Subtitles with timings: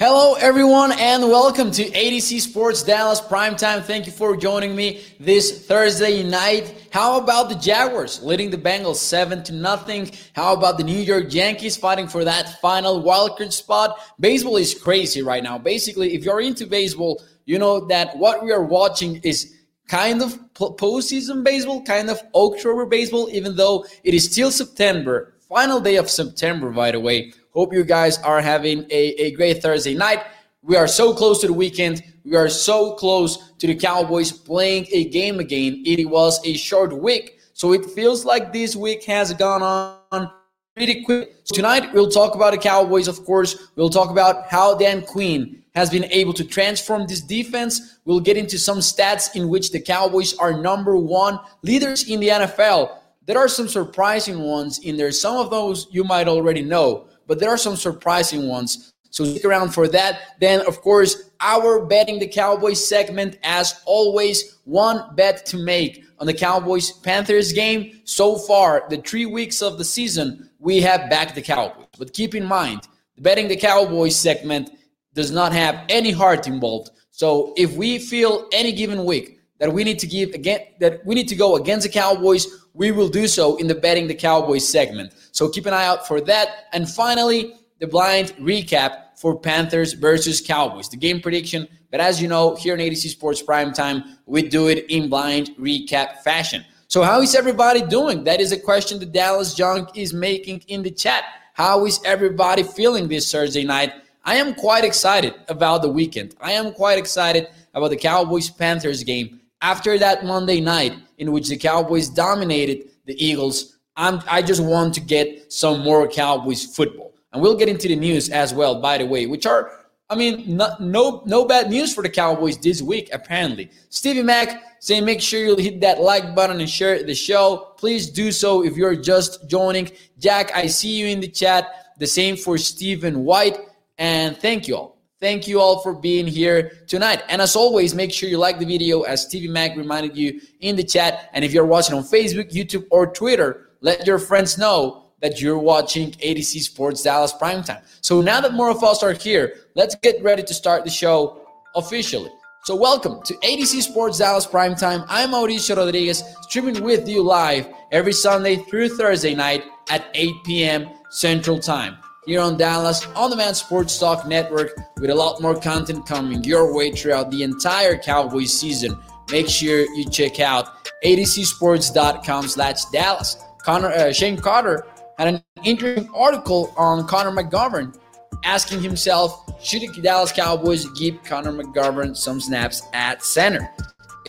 [0.00, 3.82] Hello, everyone, and welcome to ADC Sports Dallas Primetime.
[3.82, 6.86] Thank you for joining me this Thursday night.
[6.92, 10.12] How about the Jaguars leading the Bengals seven to nothing?
[10.34, 13.98] How about the New York Yankees fighting for that final wildcard spot?
[14.20, 15.58] Baseball is crazy right now.
[15.58, 19.52] Basically, if you're into baseball, you know that what we are watching is
[19.88, 25.80] kind of postseason baseball, kind of October baseball, even though it is still September, final
[25.80, 27.32] day of September, by the way.
[27.58, 30.22] Hope you guys are having a, a great Thursday night.
[30.62, 32.04] We are so close to the weekend.
[32.24, 35.82] We are so close to the Cowboys playing a game again.
[35.84, 39.64] It was a short week, so it feels like this week has gone
[40.12, 40.30] on
[40.76, 41.34] pretty quick.
[41.42, 43.70] So tonight, we'll talk about the Cowboys, of course.
[43.74, 47.98] We'll talk about how Dan Quinn has been able to transform this defense.
[48.04, 52.28] We'll get into some stats in which the Cowboys are number one leaders in the
[52.28, 52.98] NFL.
[53.26, 55.10] There are some surprising ones in there.
[55.10, 58.92] Some of those you might already know but there are some surprising ones.
[59.10, 60.20] So stick around for that.
[60.40, 66.26] Then, of course, our betting the Cowboys segment, as always, one bet to make on
[66.26, 68.00] the Cowboys Panthers game.
[68.04, 71.86] So far, the three weeks of the season, we have backed the Cowboys.
[71.98, 74.70] But keep in mind, the betting the Cowboys segment
[75.14, 76.90] does not have any heart involved.
[77.10, 81.14] So if we feel any given week that we need to give again that we
[81.14, 82.46] need to go against the Cowboys,
[82.78, 85.12] we will do so in the betting the Cowboys segment.
[85.32, 86.68] So keep an eye out for that.
[86.72, 91.66] And finally, the blind recap for Panthers versus Cowboys, the game prediction.
[91.90, 95.50] But as you know, here in ADC Sports Prime Time, we do it in blind
[95.58, 96.64] recap fashion.
[96.86, 98.22] So how is everybody doing?
[98.24, 101.24] That is a question the Dallas Junk is making in the chat.
[101.54, 103.92] How is everybody feeling this Thursday night?
[104.24, 106.36] I am quite excited about the weekend.
[106.40, 111.48] I am quite excited about the Cowboys Panthers game after that Monday night in which
[111.48, 117.12] the Cowboys dominated the Eagles, I'm, I just want to get some more Cowboys football.
[117.32, 119.72] And we'll get into the news as well, by the way, which are,
[120.08, 123.70] I mean, no, no, no bad news for the Cowboys this week, apparently.
[123.90, 127.74] Stevie Mack saying make sure you hit that like button and share the show.
[127.76, 129.90] Please do so if you're just joining.
[130.18, 131.92] Jack, I see you in the chat.
[131.98, 133.58] The same for Stephen White.
[133.98, 134.97] And thank you all.
[135.20, 137.24] Thank you all for being here tonight.
[137.28, 140.76] And as always, make sure you like the video as TV Mac reminded you in
[140.76, 141.28] the chat.
[141.32, 145.58] And if you're watching on Facebook, YouTube, or Twitter, let your friends know that you're
[145.58, 147.82] watching ADC Sports Dallas Primetime.
[148.00, 151.44] So now that more of us are here, let's get ready to start the show
[151.74, 152.30] officially.
[152.62, 155.04] So welcome to ADC Sports Dallas Primetime.
[155.08, 160.90] I'm Mauricio Rodriguez, streaming with you live every Sunday through Thursday night at 8 p.m.
[161.10, 166.06] Central Time here on Dallas on Demand Sports Talk Network with a lot more content
[166.06, 168.98] coming your way throughout the entire Cowboys season.
[169.32, 173.38] Make sure you check out adcsports.com slash Dallas.
[173.62, 177.98] Connor, uh, Shane Carter had an interesting article on Connor McGovern
[178.44, 183.70] asking himself, should the Dallas Cowboys give Connor McGovern some snaps at center?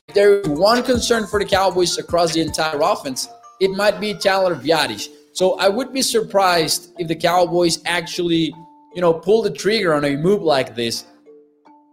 [0.07, 3.27] If there is one concern for the Cowboys across the entire offense,
[3.59, 5.09] it might be Tyler Biadasz.
[5.39, 8.53] So I would be surprised if the Cowboys actually,
[8.93, 11.05] you know, pull the trigger on a move like this.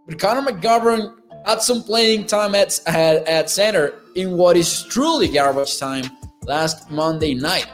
[0.05, 1.15] But Connor McGovern
[1.45, 6.11] had some playing time at, at, at center in what is truly garbage time
[6.43, 7.67] last Monday night.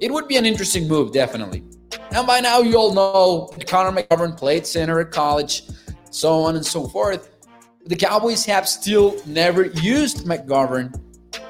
[0.00, 1.62] It would be an interesting move, definitely.
[2.10, 5.62] And by now, you all know Connor McGovern played center at college,
[6.10, 7.30] so on and so forth.
[7.84, 10.92] The Cowboys have still never used McGovern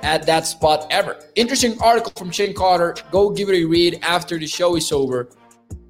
[0.03, 1.17] at that spot ever.
[1.35, 2.95] Interesting article from Shane Carter.
[3.11, 5.29] Go give it a read after the show is over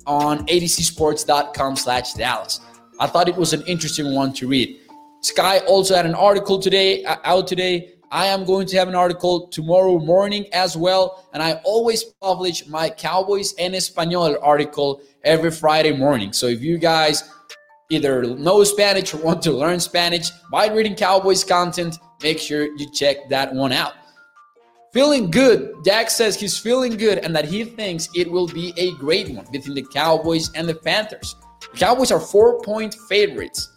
[0.06, 2.60] on adcsports.com slash Dallas.
[2.98, 4.80] I thought it was an interesting one to read.
[5.20, 7.92] Sky also had an article today uh, out today.
[8.12, 11.28] I am going to have an article tomorrow morning as well.
[11.32, 16.32] And I always publish my Cowboys en Español article every Friday morning.
[16.32, 17.28] So if you guys
[17.90, 22.90] either know Spanish or want to learn Spanish by reading Cowboys content, make sure you
[22.90, 23.94] check that one out.
[24.92, 25.74] Feeling good.
[25.84, 29.46] Dak says he's feeling good and that he thinks it will be a great one
[29.52, 31.36] between the Cowboys and the Panthers.
[31.72, 33.70] The Cowboys are four point favorites.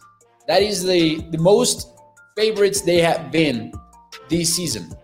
[0.48, 1.88] That is the, the most
[2.36, 3.72] favorites they have been
[4.28, 4.94] this season.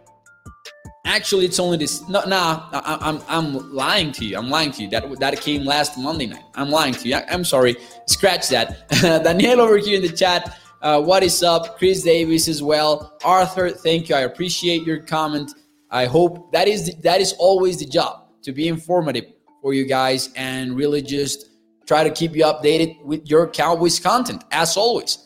[1.04, 2.06] Actually, it's only this.
[2.08, 4.36] No, nah, I, I'm I'm lying to you.
[4.36, 4.90] I'm lying to you.
[4.90, 6.42] That that came last Monday night.
[6.56, 7.14] I'm lying to you.
[7.14, 7.76] I, am sorry.
[8.06, 8.88] Scratch that.
[9.22, 10.58] Daniel over here in the chat.
[10.82, 11.78] Uh, what is up?
[11.78, 13.16] Chris Davis as well.
[13.24, 14.14] Arthur, thank you.
[14.14, 15.52] I appreciate your comment.
[15.90, 19.24] I hope that is the, that is always the job to be informative
[19.62, 21.50] for you guys and really just
[21.86, 25.18] try to keep you updated with your Cowboys content as always.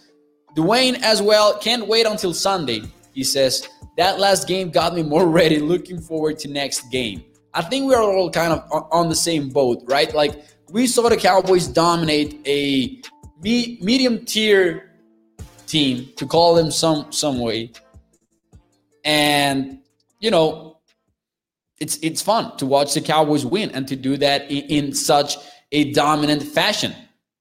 [0.56, 2.82] Dwayne as well can't wait until Sunday.
[3.12, 5.58] He says that last game got me more ready.
[5.58, 7.25] Looking forward to next game.
[7.55, 10.14] I think we are all kind of on the same boat, right?
[10.14, 13.02] Like we saw the Cowboys dominate a
[13.43, 14.90] me, medium tier
[15.71, 17.73] team to call them some some way.
[19.05, 19.79] And
[20.19, 20.79] you know,
[21.79, 25.37] it's it's fun to watch the Cowboys win and to do that in, in such
[25.73, 26.95] a dominant fashion.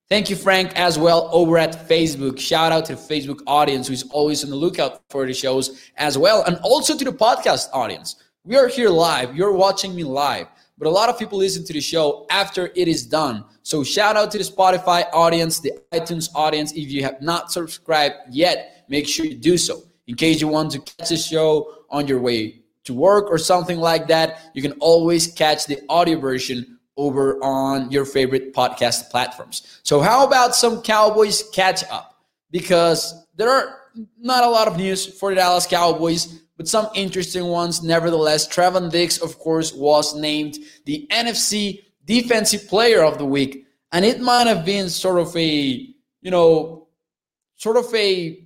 [0.10, 2.40] Thank you, Frank, as well over at Facebook.
[2.40, 6.18] Shout out to the Facebook audience who's always on the lookout for the shows as
[6.18, 8.16] well, and also to the podcast audience.
[8.44, 9.36] We are here live.
[9.36, 10.48] You're watching me live,
[10.80, 13.44] but a lot of people listen to the show after it is done.
[13.64, 16.72] So shout out to the Spotify audience, the iTunes audience.
[16.72, 19.84] If you have not subscribed yet, make sure you do so.
[20.08, 23.78] In case you want to catch the show on your way to work or something
[23.78, 29.82] like that, you can always catch the audio version over on your favorite podcast platforms.
[29.84, 32.16] So, how about some Cowboys catch up?
[32.52, 33.80] Because there are
[34.18, 38.46] not a lot of news for the Dallas Cowboys, but some interesting ones nevertheless.
[38.46, 44.20] Trevon Diggs, of course, was named the NFC Defensive Player of the Week, and it
[44.20, 45.50] might have been sort of a,
[46.22, 46.90] you know,
[47.56, 48.44] sort of a,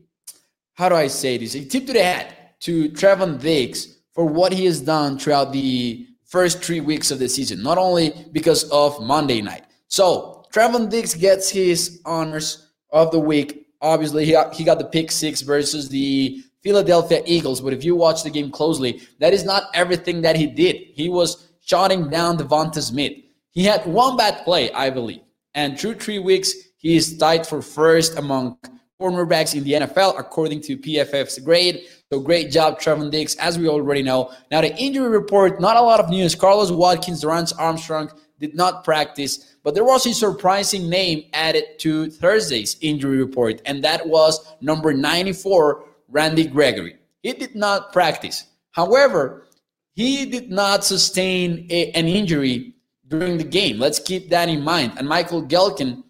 [0.76, 1.56] how do I say this?
[1.56, 6.08] A tip to the hat to Trevon Diggs for what he has done throughout the
[6.24, 9.64] first three weeks of the season, not only because of Monday night.
[9.88, 13.70] So Trevon Diggs gets his honors of the week.
[13.82, 17.62] Obviously, he got, he got the pick six versus the Philadelphia Eagles.
[17.62, 20.78] But if you watch the game closely, that is not everything that he did.
[20.94, 23.14] He was shutting down DeVonta Smith.
[23.52, 25.22] He had one bad play, I believe.
[25.54, 28.58] And through three weeks, he is tied for first among
[29.00, 31.82] cornerbacks in the NFL, according to PFF's grade.
[32.12, 34.32] So great job, Trevon Diggs, as we already know.
[34.50, 36.36] Now, the injury report, not a lot of news.
[36.36, 42.10] Carlos Watkins, Dorance Armstrong did not practice, but there was a surprising name added to
[42.10, 45.84] Thursday's injury report, and that was number 94,
[46.14, 46.96] Randy Gregory.
[47.22, 48.46] He did not practice.
[48.72, 49.48] However,
[49.94, 52.74] he did not sustain a, an injury
[53.08, 53.80] during the game.
[53.80, 54.94] Let's keep that in mind.
[54.98, 56.04] And Michael Gehlken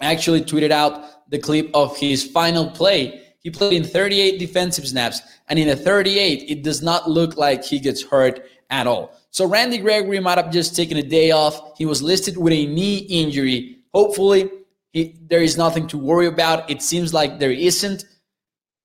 [0.00, 5.20] actually tweeted out the clip of his final play he played in 38 defensive snaps,
[5.48, 8.40] and in a 38, it does not look like he gets hurt
[8.70, 9.14] at all.
[9.30, 11.76] So Randy Gregory might have just taken a day off.
[11.76, 13.80] He was listed with a knee injury.
[13.92, 14.50] Hopefully,
[14.94, 16.70] he, there is nothing to worry about.
[16.70, 18.06] It seems like there isn't.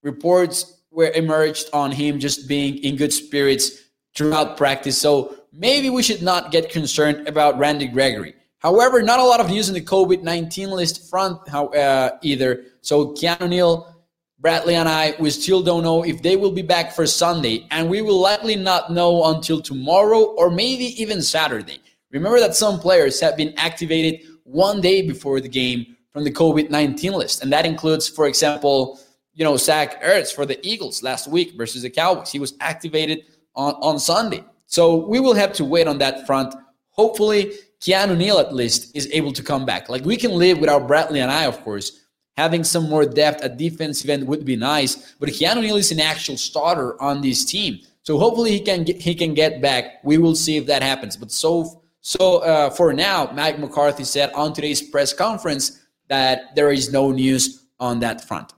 [0.04, 4.98] Reports were emerged on him just being in good spirits throughout practice.
[4.98, 8.36] So maybe we should not get concerned about Randy Gregory.
[8.60, 12.66] However, not a lot of news in the COVID 19 list front how, uh, either.
[12.82, 13.96] So Keanu Neal
[14.40, 18.02] Bradley Anae, we still don't know if they will be back for Sunday, and we
[18.02, 21.80] will likely not know until tomorrow or maybe even Saturday.
[22.12, 26.70] Remember that some players have been activated one day before the game from the COVID
[26.70, 29.00] 19 list, and that includes, for example,
[29.40, 32.30] you know, Zach Ertz for the Eagles last week versus the Cowboys.
[32.30, 33.24] He was activated
[33.56, 34.44] on, on Sunday.
[34.66, 36.54] So we will have to wait on that front.
[36.90, 39.88] Hopefully, Keanu Neal at least is able to come back.
[39.88, 42.02] Like we can live without Bradley Anae, of course,
[42.36, 45.14] having some more depth at defensive end would be nice.
[45.22, 48.98] But Keanu Neal is an actual starter on this team, so hopefully he can get,
[48.98, 50.04] he can get back.
[50.04, 51.16] We will see if that happens.
[51.16, 56.72] But so so uh, for now, Mike McCarthy said on today's press conference that there
[56.72, 58.54] is no news on that front.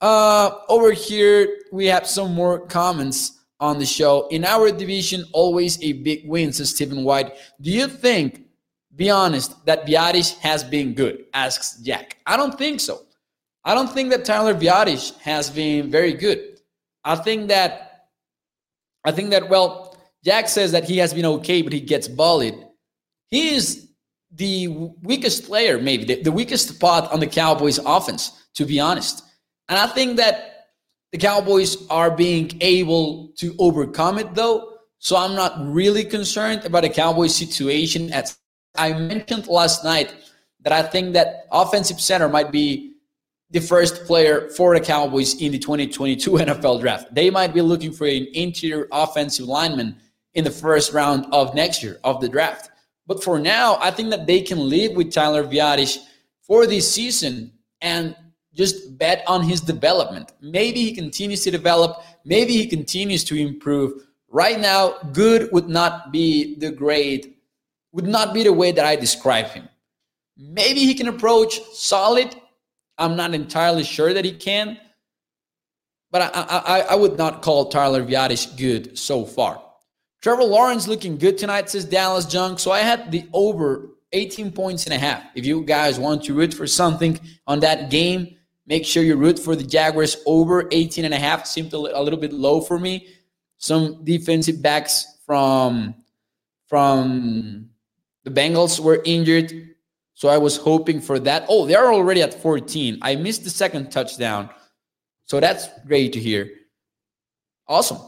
[0.00, 4.26] Uh, over here, we have some more comments on the show.
[4.28, 7.36] In our division, always a big win, says Stephen White.
[7.60, 8.42] Do you think,
[8.96, 11.26] be honest, that Biadasz has been good?
[11.34, 12.16] asks Jack.
[12.26, 13.02] I don't think so.
[13.64, 16.60] I don't think that Tyler Biadasz has been very good.
[17.04, 18.08] I think that
[19.04, 22.54] I think that well, Jack says that he has been okay, but he gets bullied.
[23.28, 23.88] He is
[24.32, 24.68] the
[25.02, 29.24] weakest player, maybe the, the weakest spot on the Cowboys offense, to be honest.
[29.70, 30.66] And I think that
[31.12, 34.78] the Cowboys are being able to overcome it though.
[34.98, 38.12] So I'm not really concerned about the Cowboys situation.
[38.12, 38.36] As
[38.76, 40.14] I mentioned last night,
[40.62, 42.96] that I think that offensive center might be
[43.50, 47.14] the first player for the Cowboys in the 2022 NFL draft.
[47.14, 49.96] They might be looking for an interior offensive lineman
[50.34, 52.70] in the first round of next year of the draft.
[53.06, 55.98] But for now, I think that they can live with Tyler Biadasz
[56.42, 58.14] for this season and
[58.54, 60.32] just bet on his development.
[60.40, 64.06] Maybe he continues to develop, maybe he continues to improve.
[64.28, 67.34] Right now, good would not be the grade,
[67.92, 69.68] would not be the way that I describe him.
[70.36, 72.34] Maybe he can approach solid
[73.00, 74.78] I'm not entirely sure that he can,
[76.10, 79.62] but I, I, I would not call Tyler Biadasz good so far.
[80.20, 82.58] Trevor Lawrence looking good tonight, says Dallas Junk.
[82.58, 85.24] So I had the over 18 points and a half.
[85.34, 88.36] If you guys want to root for something on that game,
[88.70, 91.44] make sure you root for the Jaguars over 18 and a half.
[91.44, 93.08] Seemed a little bit low for me.
[93.58, 95.96] Some defensive backs from
[96.68, 97.68] from
[98.24, 99.74] the Bengals were injured.
[100.14, 101.46] So I was hoping for that.
[101.48, 102.98] Oh, they're already at 14.
[103.02, 104.48] I missed the second touchdown.
[105.24, 106.48] So that's great to hear.
[107.66, 107.98] Awesome.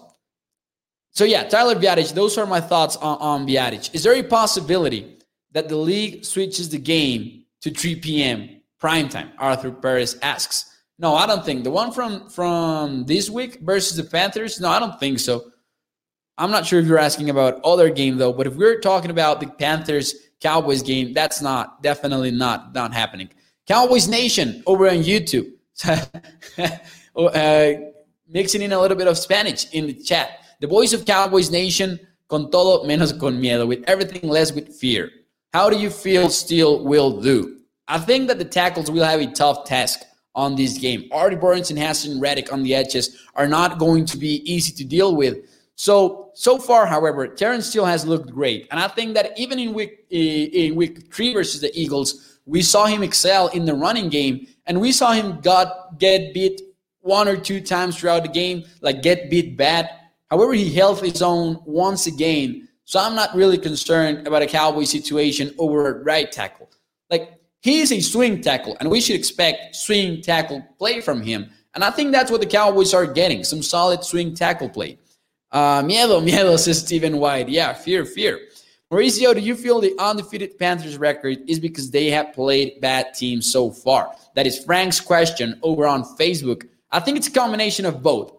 [1.11, 3.95] So yeah, Tyler Biadasz, those are my thoughts on, on Biadasz.
[3.95, 5.19] Is there a possibility
[5.51, 8.62] that the league switches the game to 3 p.m.
[8.83, 9.31] prime time?
[9.39, 10.69] Arthur Perez asks.
[10.99, 11.63] No, I don't think.
[11.63, 15.53] The one from from this week versus the Panthers, no, I don't think so.
[16.37, 19.41] I'm not sure if you're asking about other game though, but if we're talking about
[19.41, 23.29] the Panthers Cowboys game, that's not definitely not not happening.
[23.69, 25.53] Cowboys Nation over on YouTube.
[27.17, 27.73] uh,
[28.29, 30.41] mixing in a little bit of Spanish in the chat.
[30.61, 35.11] The voice of Cowboys Nation, con todo menos con miedo, with everything less with fear.
[35.53, 37.62] How do you feel Steel will do?
[37.93, 40.01] I think that the tackles will have a tough task
[40.35, 41.11] on this game.
[41.13, 44.85] Artie Burns and Haason Reddick on the edges are not going to be easy to
[44.85, 45.37] deal with.
[45.75, 49.75] So so far, however, Terence Steele has looked great, and I think that even in
[49.75, 54.09] week eh, in week three versus the Eagles, we saw him excel in the running
[54.09, 56.63] game, and we saw him got get beat
[57.01, 59.91] one or two times throughout the game, like get beat bad.
[60.31, 62.69] However, he held his own once again.
[62.85, 66.71] So I'm not really concerned about a Cowboy situation over right tackle.
[67.11, 71.49] Like he is a swing tackle, and we should expect swing tackle play from him.
[71.75, 74.99] And I think that's what the Cowboys are getting some solid swing tackle play.
[75.53, 77.49] Uh, miedo, miedo, says Stephen White.
[77.49, 78.41] Yeah, fear, fear.
[78.91, 83.51] Mauricio, do you feel the undefeated Panthers record is because they have played bad teams
[83.51, 84.13] so far?
[84.35, 86.69] That is Frank's question over on Facebook.
[86.91, 88.33] I think it's a combination of both.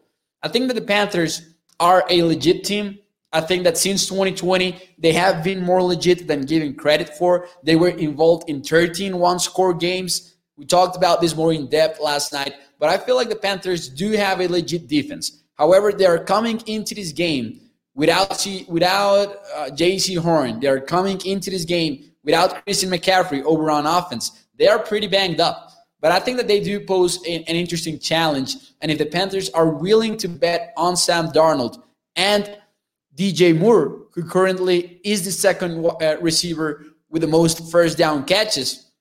[0.44, 3.00] I think that the Panthers are a legit team.
[3.34, 7.48] I think that since 2020, they have been more legit than given credit for.
[7.64, 10.36] They were involved in 13 one score games.
[10.56, 13.90] We talked about this more in depth last night, but I feel like the Panthers
[13.90, 15.44] do have a legit defense.
[15.56, 17.60] However, they are coming into this game
[17.96, 20.60] without G, without uh, Jaycee Horn.
[20.60, 24.46] They are coming into this game without Christian McCaffrey over on offense.
[24.60, 25.72] They are pretty banged up.
[26.02, 28.58] But I think that they do pose an, an interesting challenge.
[28.82, 31.82] And if the Panthers are willing to bet on Sam Darnold
[32.16, 32.58] and
[33.16, 38.92] DJ Moore, who currently is the second uh, receiver with the most first down catches,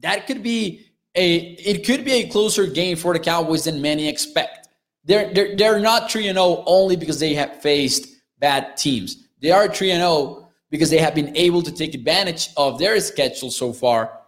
[0.00, 4.08] that could be a it could be a closer game for the Cowboys than many
[4.08, 4.68] expect.
[5.04, 8.08] They're they're, they're not 3 0 only because they have faced
[8.38, 9.28] bad teams.
[9.40, 13.50] They are 3 0 because they have been able to take advantage of their schedule
[13.50, 14.20] so far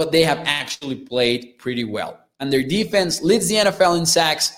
[0.00, 2.18] but they have actually played pretty well.
[2.40, 4.56] And their defense leads the NFL in sacks.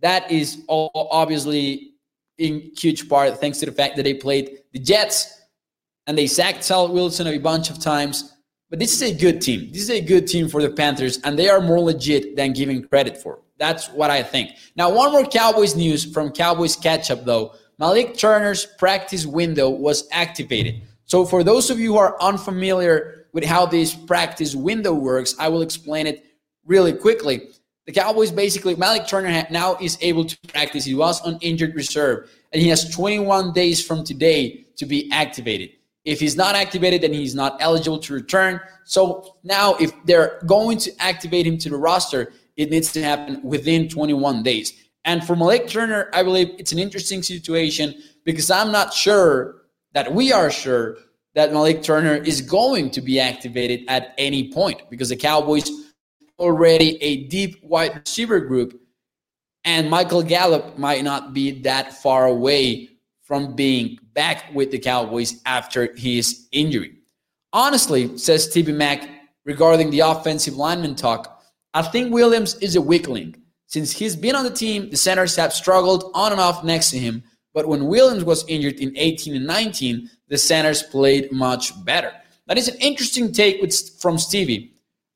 [0.00, 1.93] That is all obviously
[2.38, 5.40] in huge part thanks to the fact that they played the Jets
[6.06, 8.34] and they sacked Zach Wilson a bunch of times.
[8.70, 9.70] But this is a good team.
[9.70, 12.82] This is a good team for the Panthers, and they are more legit than giving
[12.82, 13.40] credit for.
[13.58, 14.52] That's what I think.
[14.74, 17.54] Now, one more Cowboys news from Cowboys catch up, though.
[17.78, 20.82] Malik Turner's practice window was activated.
[21.04, 25.48] So, for those of you who are unfamiliar with how this practice window works, I
[25.48, 26.24] will explain it
[26.64, 27.50] really quickly.
[27.86, 30.86] The Cowboys basically, Malik Turner now is able to practice.
[30.86, 35.70] He was on injured reserve, and he has 21 days from today to be activated.
[36.06, 38.60] If he's not activated, then he's not eligible to return.
[38.84, 43.42] So now, if they're going to activate him to the roster, it needs to happen
[43.42, 44.72] within 21 days.
[45.04, 49.62] And for Malik Turner, I believe it's an interesting situation because I'm not sure
[49.92, 50.96] that we are sure
[51.34, 55.70] that Malik Turner is going to be activated at any point because the Cowboys
[56.38, 58.80] already a deep wide receiver group
[59.64, 62.90] and Michael Gallup might not be that far away
[63.22, 66.98] from being back with the Cowboys after his injury.
[67.52, 69.08] Honestly, says TB Mack
[69.44, 73.38] regarding the offensive lineman talk, I think Williams is a weak link.
[73.66, 76.98] Since he's been on the team, the centers have struggled on and off next to
[76.98, 77.22] him.
[77.54, 82.12] But when Williams was injured in 18 and 19, the centers played much better.
[82.46, 84.73] That is an interesting take with, from Stevie.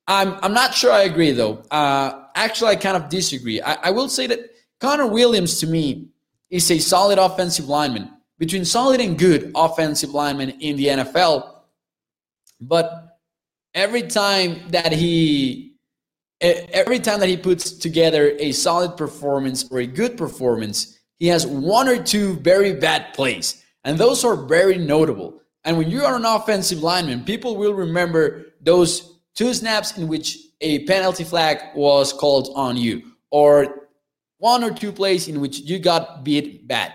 [0.09, 1.63] I'm, I'm not sure I agree, though.
[1.71, 3.61] Uh, actually, I kind of disagree.
[3.61, 4.41] I, I will say that
[4.81, 6.09] Connor Williams, to me,
[6.51, 11.57] is a solid offensive lineman, between solid and good offensive lineman in the NFL.
[12.59, 13.19] But
[13.75, 15.69] every time that he
[16.41, 21.45] every time that he puts together a solid performance or a good performance, he has
[21.45, 23.65] one or two very bad plays.
[23.85, 25.43] And those are very notable.
[25.65, 30.37] And when you are an offensive lineman, people will remember those two snaps in which
[30.61, 33.89] a penalty flag was called on you, or
[34.39, 36.93] one or two plays in which you got beat bad.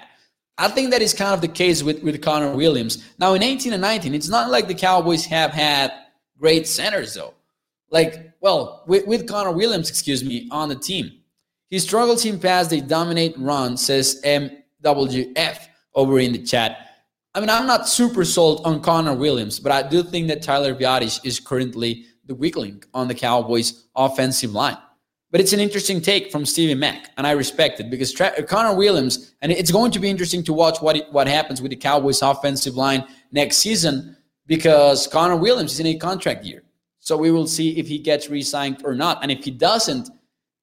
[0.58, 3.02] I think that is kind of the case with, with Connor Williams.
[3.18, 5.94] Now, in 18 and 19, it's not like the Cowboys have had
[6.38, 7.34] great centers, though.
[7.90, 11.12] Like, well, with, with Connor Williams, excuse me, on the team.
[11.70, 15.60] He struggles in pass, they dominate run, says MWF
[15.96, 16.90] over in the chat.
[17.34, 20.76] I mean, I'm not super sold on Connor Williams, but I do think that Tyler
[20.76, 24.78] Biadasz is currently the weak link on the Cowboys' offensive line.
[25.32, 28.76] But it's an interesting take from Stevie Mack, and I respect it because Tra- Connor
[28.76, 31.76] Williams, and it's going to be interesting to watch what it, what happens with the
[31.76, 34.16] Cowboys' offensive line next season
[34.46, 36.64] because Connor Williams is in a contract year.
[37.00, 40.10] So we will see if he gets re-signed or not, and if he doesn't,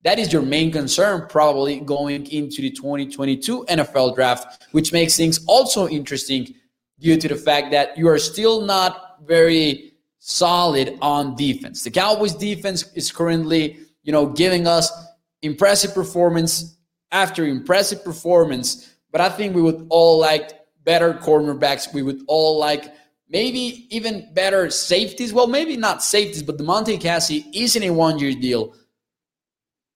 [0.05, 5.45] that is your main concern probably going into the 2022 NFL draft, which makes things
[5.47, 6.55] also interesting
[7.00, 9.89] due to the fact that you are still not very
[10.30, 11.82] solid on defense.
[11.82, 14.90] The Cowboys defense is currently, you know, giving us
[15.42, 16.76] impressive performance
[17.10, 20.52] after impressive performance, but I think we would all like
[20.84, 21.92] better cornerbacks.
[21.92, 22.94] We would all like
[23.28, 25.32] maybe even better safeties.
[25.32, 28.75] Well, maybe not safeties, but Damontae Kazee is in a one-year deal.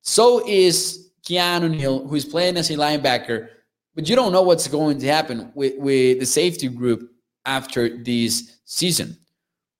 [0.02, 3.48] So is Keanu Neal, who is playing as a linebacker.
[3.94, 7.10] But you don't know what's going to happen with, with the safety group
[7.46, 9.16] after this season.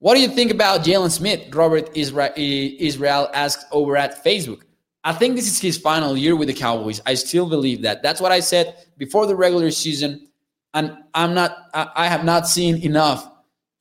[0.05, 1.55] What do you think about Jaylon Smith?
[1.55, 4.61] Robert Israel asked over at Facebook.
[5.03, 7.01] I think this is his final year with the Cowboys.
[7.07, 8.03] I still believe that.
[8.03, 10.29] That's what I said before the regular season.
[10.75, 13.27] And I'm not, I have not seen enough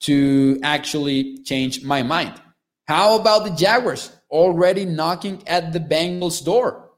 [0.04, 2.42] to actually change my mind.
[2.88, 6.92] How about the Jaguars already knocking at the Bengals' door?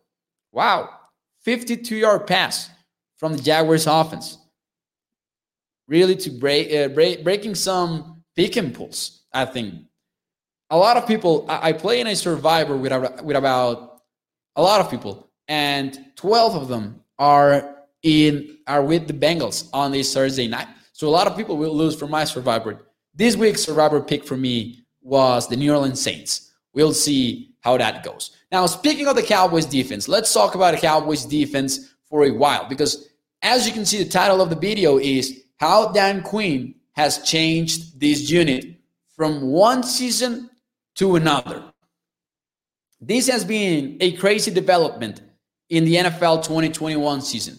[0.51, 0.87] Wow.
[1.41, 2.69] 52 yard pass
[3.17, 4.37] from the Jaguars offense.
[5.87, 9.75] Really to break, uh, break breaking some pick and pulls, I think.
[10.69, 12.91] A lot of people, I, I play in a survivor with,
[13.23, 14.01] with about
[14.55, 19.91] a lot of people, and 12 of them are in are with the Bengals on
[19.91, 20.67] this Thursday night.
[20.93, 22.85] So a lot of people will lose for my survivor.
[23.13, 26.51] This week's survivor pick for me was the New Orleans Saints.
[26.73, 28.31] We'll see how that goes.
[28.51, 32.67] Now, speaking of the Cowboys defense, let's talk about the Cowboys defense for a while
[32.67, 33.09] because
[33.41, 37.99] as you can see, the title of the video is How Dan Quinn Has Changed
[37.99, 38.75] This Unit
[39.15, 40.49] from One Season
[40.95, 41.63] to Another.
[43.01, 45.21] This has been a crazy development
[45.69, 47.57] in the NFL 2021 season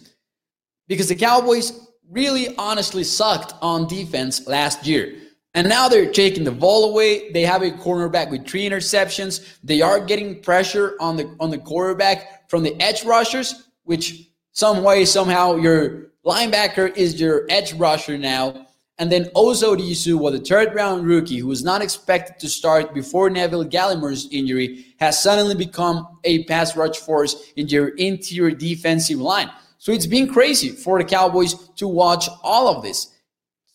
[0.87, 5.15] because the Cowboys really honestly sucked on defense last year.
[5.53, 7.31] And now they're taking the ball away.
[7.31, 9.57] They have a cornerback with three interceptions.
[9.63, 14.83] They are getting pressure on the on the quarterback from the edge rushers, which some
[14.83, 18.66] way somehow your linebacker is your edge rusher now.
[18.99, 22.93] And then Osa Odighizuwa was a third round rookie who was not expected to start
[22.93, 29.19] before Neville Gallimore's injury, has suddenly become a pass rush force in your interior defensive
[29.19, 29.51] line.
[29.77, 33.13] So it's been crazy for the Cowboys to watch all of this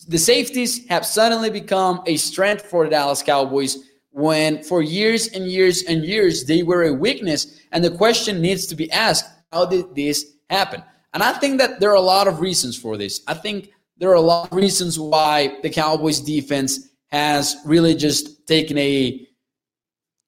[0.08, 3.78] the safeties have suddenly become a strength for the Dallas Cowboys
[4.10, 7.60] when for years and years and years they were a weakness.
[7.72, 10.82] And the question needs to be asked how did this happen?
[11.14, 13.22] And I think that there are a lot of reasons for this.
[13.26, 13.70] I think
[14.02, 19.28] there are a lot of reasons why the Cowboys defense has really just taken a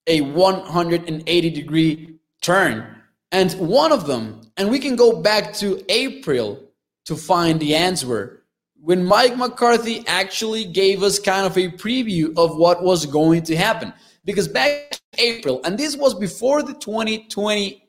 [0.06, 2.86] a 180 degree turn.
[3.32, 6.62] And one of them, and we can go back to April
[7.06, 8.44] to find the answer
[8.80, 13.56] when Mike McCarthy actually gave us kind of a preview of what was going to
[13.56, 13.92] happen.
[14.24, 17.80] Because back April, and this was before the 2021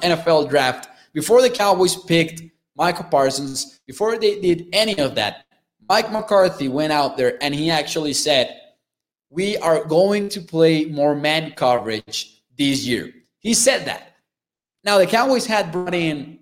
[0.00, 2.42] NFL draft, before the Cowboys picked
[2.74, 5.46] Micah Parsons, before they did any of that,
[5.88, 8.56] Mike McCarthy went out there and he actually said,
[9.30, 13.12] We are going to play more man coverage this year.
[13.40, 14.14] He said that.
[14.84, 16.38] Now, the Cowboys had brought in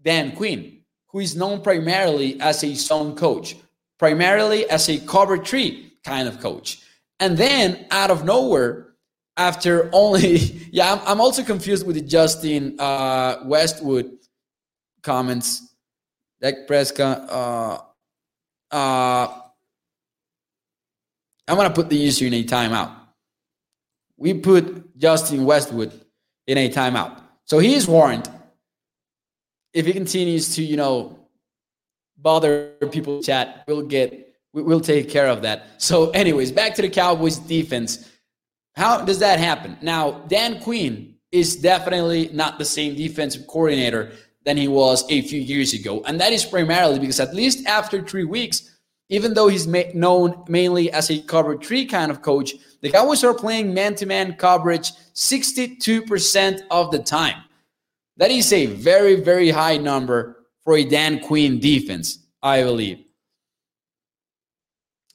[0.00, 3.56] Dan Quinn, who is known primarily as a zone coach,
[3.98, 6.80] primarily as a cover three kind of coach.
[7.20, 8.94] And then out of nowhere,
[9.36, 10.36] after only,
[10.72, 14.16] yeah, I'm, I'm also confused with the Justin uh, Westwood
[15.02, 15.73] comments.
[16.44, 17.78] Dak Prescott, uh,
[18.70, 19.40] uh,
[21.48, 22.92] I'm to put the issue in a timeout.
[24.18, 25.98] We put Justin Westwood
[26.46, 27.18] in a timeout.
[27.46, 28.28] So he is warned
[29.72, 31.18] if he continues to, you know,
[32.18, 35.80] bother people chat, we'll get we'll take care of that.
[35.82, 38.06] So, anyways, back to the Cowboys defense.
[38.76, 39.78] How does that happen?
[39.80, 44.12] Now, Dan Quinn is definitely not the same defensive coordinator
[44.44, 46.02] than he was a few years ago.
[46.06, 48.70] And that is primarily because at least after three weeks,
[49.08, 53.24] even though he's ma- known mainly as a cover three kind of coach, the Cowboys
[53.24, 57.42] are playing man to man coverage 62% of the time.
[58.16, 63.04] That is a very, very high number for a Dan Quinn defense, I believe.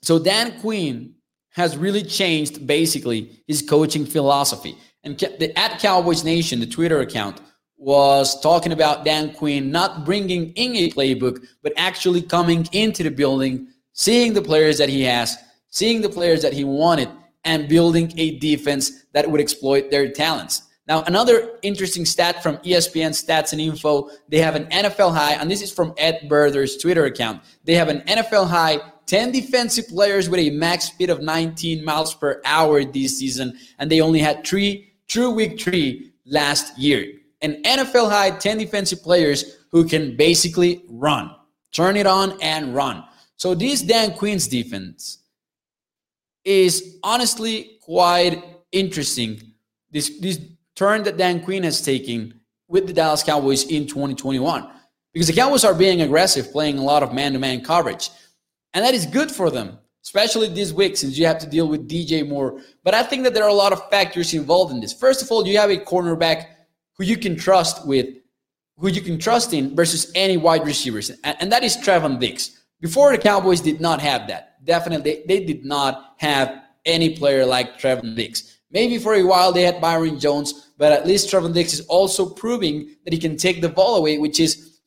[0.01, 1.15] So Dan Quinn
[1.51, 4.77] has really changed basically his coaching philosophy.
[5.03, 7.41] And the, at Cowboys Nation, the Twitter account,
[7.79, 13.09] was talking about Dan Quinn not bringing in a playbook, but actually coming into the
[13.09, 15.37] building, seeing the players that he has,
[15.69, 17.09] seeing the players that he wanted,
[17.45, 20.63] and building a defense that would exploit their talents.
[20.89, 25.49] Now, another interesting stat from ESPN Stats and Info they have an NFL high, and
[25.49, 27.41] this is from Ed Werder's Twitter account.
[27.63, 32.13] They have an NFL high 10 defensive players with a max speed of 19 miles
[32.13, 37.18] per hour this season, and they only had three true week three last year.
[37.41, 41.34] An NFL high 10 defensive players who can basically run,
[41.71, 43.04] turn it on and run.
[43.38, 45.19] So, this Dan Quinn's defense
[46.43, 49.41] is honestly quite interesting.
[49.91, 50.39] This, this
[50.75, 54.69] turn that Dan Quinn has taken with the Dallas Cowboys in 2021
[55.13, 58.10] because the Cowboys are being aggressive, playing a lot of man to man coverage.
[58.73, 61.89] And that is good for them, especially this week since you have to deal with
[61.89, 62.62] DJ Moore.
[62.84, 64.93] But I think that there are a lot of factors involved in this.
[64.93, 66.45] First of all, you have a cornerback
[66.99, 68.07] who you can trust with,
[68.77, 71.09] who you can trust in versus any wide receivers.
[71.23, 72.62] And that is Trevon Diggs.
[72.81, 74.63] Before the Cowboys did not have that.
[74.65, 78.59] Definitely, they did not have any player like Trevon Diggs.
[78.69, 82.29] Maybe for a while they had Byron Jones, but at least Trevon Diggs is also
[82.29, 84.81] proving that he can take the ball away, which is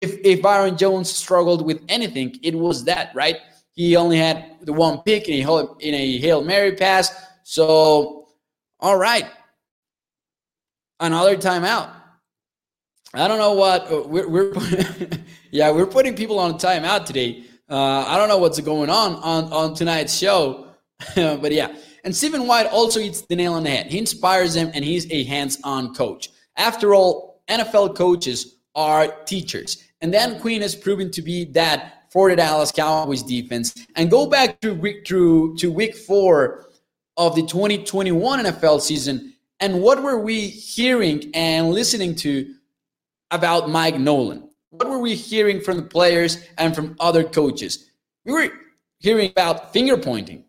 [0.00, 3.38] if, if Byron Jones struggled with anything, it was that, right?
[3.72, 7.12] He only had the one pick in a, in a Hail Mary pass.
[7.42, 8.28] So,
[8.80, 9.26] all right.
[10.98, 11.90] Another timeout.
[13.14, 14.52] I don't know what uh, we're, we're
[15.50, 17.44] yeah, we're putting people on timeout today.
[17.68, 20.68] Uh, I don't know what's going on on, on tonight's show,
[21.14, 21.74] but yeah.
[22.04, 23.86] And Stephen White also hits the nail on the head.
[23.86, 26.30] He inspires them, and he's a hands on coach.
[26.56, 29.82] After all, NFL coaches are teachers.
[30.00, 33.74] And Dan Quinn has proven to be that for the Dallas Cowboys defense.
[33.96, 36.66] And go back to week, through, to week four
[37.16, 39.34] of the 2021 NFL season.
[39.60, 42.54] And what were we hearing and listening to
[43.30, 44.50] about Mike Nolan?
[44.70, 47.90] What were we hearing from the players and from other coaches?
[48.24, 48.48] We were
[48.98, 50.44] hearing about finger pointing.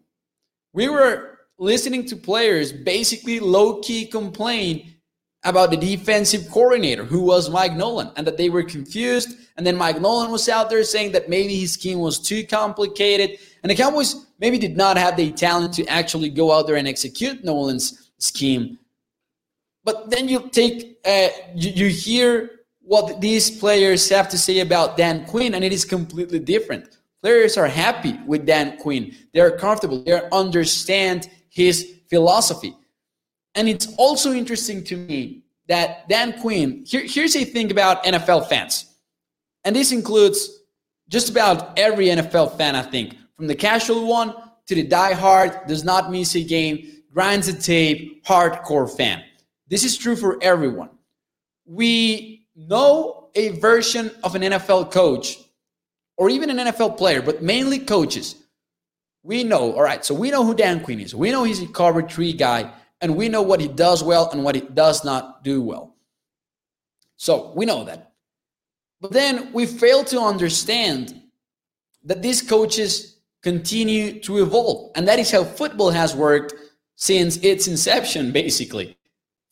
[0.74, 4.93] We were listening to players basically low key complain
[5.43, 9.38] about the defensive coordinator who was Mike Nolan and that they were confused.
[9.56, 13.39] And then Mike Nolan was out there saying that maybe his scheme was too complicated.
[13.63, 16.88] And the Cowboys maybe did not have the talent to actually go out there and
[16.88, 18.78] execute Nolan's scheme.
[19.88, 24.97] But then you take, uh, you, you hear what these players have to say about
[24.97, 26.97] Dan Quinn, and it is completely different.
[27.21, 29.15] Players are happy with Dan Quinn.
[29.34, 30.04] They're comfortable.
[30.04, 32.76] They understand his philosophy.
[33.56, 38.50] And it's also interesting to me that Dan Quinn, here, here's a thing about NFL
[38.50, 38.93] fans,
[39.63, 40.50] and this includes
[41.08, 45.86] just about every NFL fan, I think, from the casual one to the die-hard, does
[45.86, 49.23] not miss a game, grinds the tape, hardcore fan.
[49.67, 50.89] This is true for everyone.
[51.65, 55.38] We know a version of an NFL coach
[56.17, 58.36] or even an NFL player, but mainly coaches
[59.27, 61.13] we know, all right, so we know who Dan Quinn is.
[61.13, 64.41] We know he's a cover three guy, and we know what he does well and
[64.41, 65.97] what he does not do well.
[67.17, 68.13] So we know that.
[69.01, 71.21] But then we fail to understand
[72.06, 74.91] that these coaches continue to evolve.
[74.95, 76.53] And that is how football has worked
[76.95, 78.96] since its inception, basically.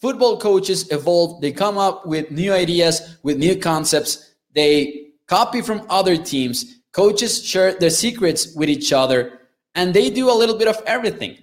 [0.05, 5.83] Football coaches evolve, they come up with new ideas, with new concepts, they copy from
[5.89, 6.75] other teams.
[6.91, 9.39] Coaches share their secrets with each other
[9.73, 11.39] and they do a little bit of everything.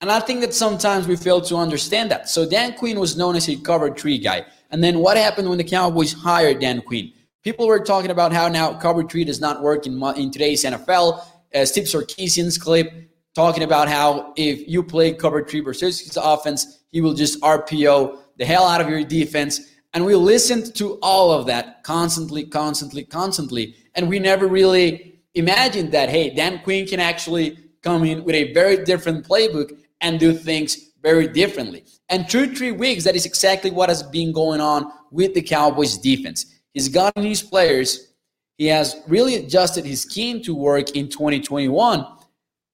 [0.00, 2.28] And I think that sometimes we fail to understand that.
[2.28, 4.46] So Dan Quinn was known as a cover three guy.
[4.70, 7.12] And then what happened when the Cowboys hired Dan Quinn?
[7.42, 11.24] People were talking about how now cover three does not work in, in today's NFL.
[11.52, 12.88] Uh, Steve Sarkisian's clip
[13.34, 18.46] talking about how if you play cover three versus offense, he will just RPO the
[18.46, 19.74] hell out of your defense.
[19.92, 23.76] And we listened to all of that constantly, constantly, constantly.
[23.94, 28.54] And we never really imagined that, hey, Dan Quinn can actually come in with a
[28.54, 31.84] very different playbook and do things very differently.
[32.08, 35.98] And through three weeks, that is exactly what has been going on with the Cowboys
[35.98, 36.46] defense.
[36.72, 38.14] He's gotten his players,
[38.56, 42.06] he has really adjusted his scheme to work in 2021,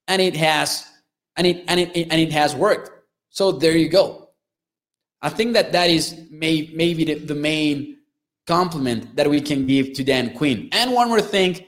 [0.07, 0.87] and it has
[1.35, 3.02] and it and it and it has worked.
[3.33, 4.29] So there you go.
[5.23, 7.99] I think that that is may, maybe the, the main
[8.47, 10.69] compliment that we can give to Dan Quinn.
[10.73, 11.65] And one more thing,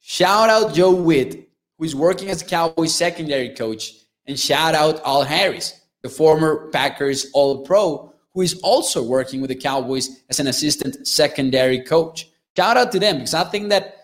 [0.00, 1.48] shout out Joe Whitt,
[1.78, 3.92] who is working as a Cowboys secondary coach,
[4.26, 9.48] and shout out Al Harris, the former Packers All Pro, who is also working with
[9.48, 12.28] the Cowboys as an assistant secondary coach.
[12.56, 13.96] Shout out to them because I think that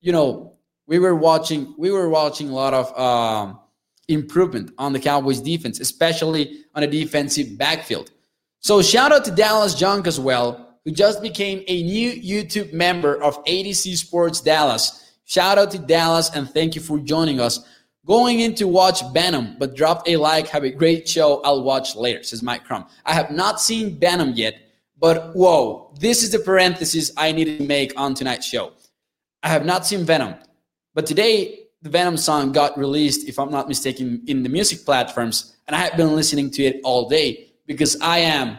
[0.00, 0.54] you know
[0.86, 3.59] we were watching we were watching a lot of um,
[4.10, 8.10] improvement on the Cowboys defense, especially on a defensive backfield.
[8.60, 13.22] So shout out to Dallas Junk as well, who just became a new YouTube member
[13.22, 15.14] of ADC Sports Dallas.
[15.24, 17.60] Shout out to Dallas and thank you for joining us.
[18.06, 20.48] Going in to watch Venom, but dropped a like.
[20.48, 21.40] Have a great show.
[21.42, 22.86] I'll watch later, says Mike Crum.
[23.04, 24.56] I have not seen Venom yet,
[24.98, 28.72] but whoa, this is the parenthesis I needed to make on tonight's show.
[29.42, 30.34] I have not seen Venom,
[30.94, 35.56] but today the Venom song got released, if I'm not mistaken, in the music platforms,
[35.66, 38.58] and I have been listening to it all day because I am,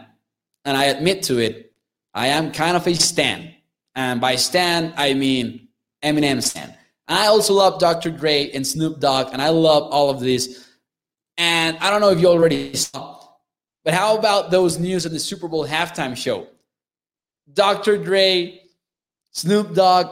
[0.64, 1.72] and I admit to it,
[2.14, 3.54] I am kind of a stan.
[3.94, 5.68] And by stan, I mean
[6.02, 6.74] Eminem stan.
[7.08, 8.10] I also love Dr.
[8.10, 10.68] Dre and Snoop Dogg, and I love all of this.
[11.36, 13.20] And I don't know if you already saw,
[13.84, 16.48] but how about those news at the Super Bowl halftime show?
[17.52, 17.98] Dr.
[17.98, 18.62] Dre,
[19.32, 20.08] Snoop Dogg,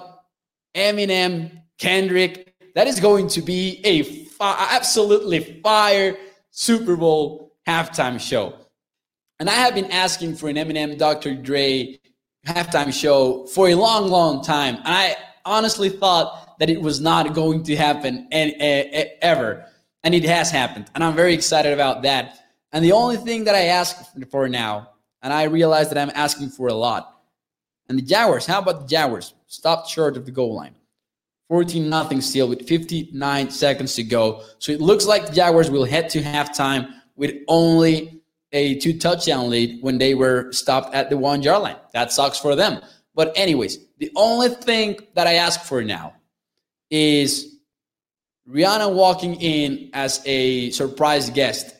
[0.74, 2.49] Eminem, Kendrick.
[2.74, 6.16] That is going to be a fi- absolutely fire
[6.50, 8.54] Super Bowl halftime show.
[9.38, 11.34] And I have been asking for an Eminem, Dr.
[11.34, 11.98] Dre
[12.46, 14.76] halftime show for a long, long time.
[14.76, 18.54] And I honestly thought that it was not going to happen and,
[19.22, 19.64] ever.
[20.04, 20.90] And it has happened.
[20.94, 22.38] And I'm very excited about that.
[22.72, 23.96] And the only thing that I ask
[24.30, 24.90] for now,
[25.22, 27.22] and I realize that I'm asking for a lot,
[27.88, 29.34] and the Jaguars, how about the Jaguars?
[29.46, 30.74] Stopped short of the goal line.
[31.50, 34.40] 14 nothing still with 59 seconds to go.
[34.60, 39.50] So it looks like the Jaguars will head to halftime with only a two touchdown
[39.50, 41.76] lead when they were stopped at the one yard line.
[41.92, 42.80] That sucks for them.
[43.16, 46.14] But, anyways, the only thing that I ask for now
[46.88, 47.52] is
[48.48, 51.74] Rihanna walking in as a surprise guest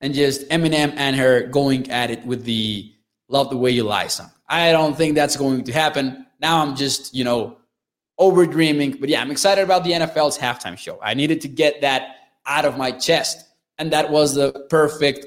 [0.00, 2.92] and just Eminem and her going at it with the
[3.28, 4.30] Love the Way You Lie song.
[4.48, 6.26] I don't think that's going to happen.
[6.40, 7.58] Now I'm just, you know,
[8.18, 8.96] over dreaming.
[8.98, 10.98] But yeah, I'm excited about the NFL's halftime show.
[11.02, 13.44] I needed to get that out of my chest.
[13.78, 15.26] And that was the perfect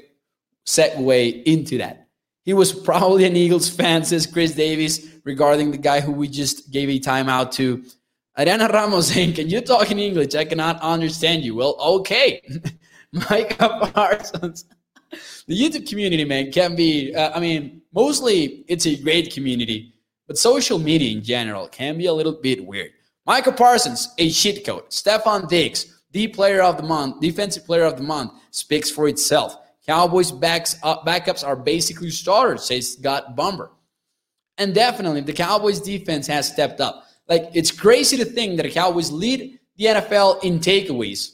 [0.66, 2.08] segue into that.
[2.44, 6.70] He was probably an Eagles fan, says Chris Davis, regarding the guy who we just
[6.70, 7.84] gave a timeout to.
[8.38, 10.34] Ariana Ramos saying, Can you talk in English?
[10.34, 11.54] I cannot understand you.
[11.54, 12.42] Well, okay.
[13.12, 14.64] Micah Parsons.
[15.46, 19.94] the YouTube community, man, can be, uh, I mean, mostly it's a great community,
[20.30, 22.92] but social media in general can be a little bit weird.
[23.26, 24.88] Michael Parsons, a shit code.
[24.88, 29.56] Stefon Diggs, the player of the month, defensive player of the month, speaks for itself.
[29.84, 33.72] Cowboys backs up, backups are basically starters, says Scott Bumber.
[34.56, 37.06] And definitely, the Cowboys defense has stepped up.
[37.28, 41.32] Like, it's crazy to think that the Cowboys lead the NFL in takeaways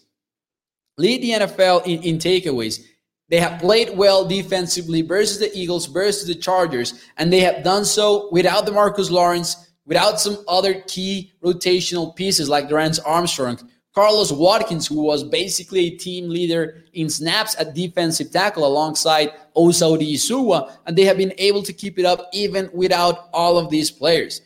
[0.99, 2.83] lead the NFL in, in takeaways.
[3.29, 7.85] They have played well defensively versus the Eagles, versus the Chargers, and they have done
[7.85, 13.59] so without DeMarcus Lawrence, without some other key rotational pieces like Dorance Armstrong,
[13.95, 19.87] Carlos Watkins, who was basically a team leader in snaps at defensive tackle alongside Osa
[19.87, 23.91] Isuwa, and they have been able to keep it up even without all of these
[23.91, 24.43] players.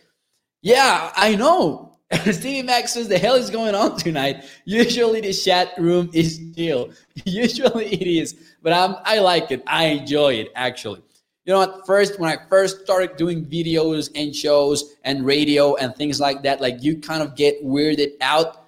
[0.62, 1.89] Yeah, I know.
[2.32, 4.44] Stevie Mac says, the hell is going on tonight?
[4.64, 6.90] Usually the chat room is chill.
[7.24, 9.62] Usually it is, but I'm, I like it.
[9.66, 11.02] I enjoy it, actually.
[11.44, 15.94] You know, at first, when I first started doing videos and shows and radio and
[15.94, 18.64] things like that, like you kind of get weirded out.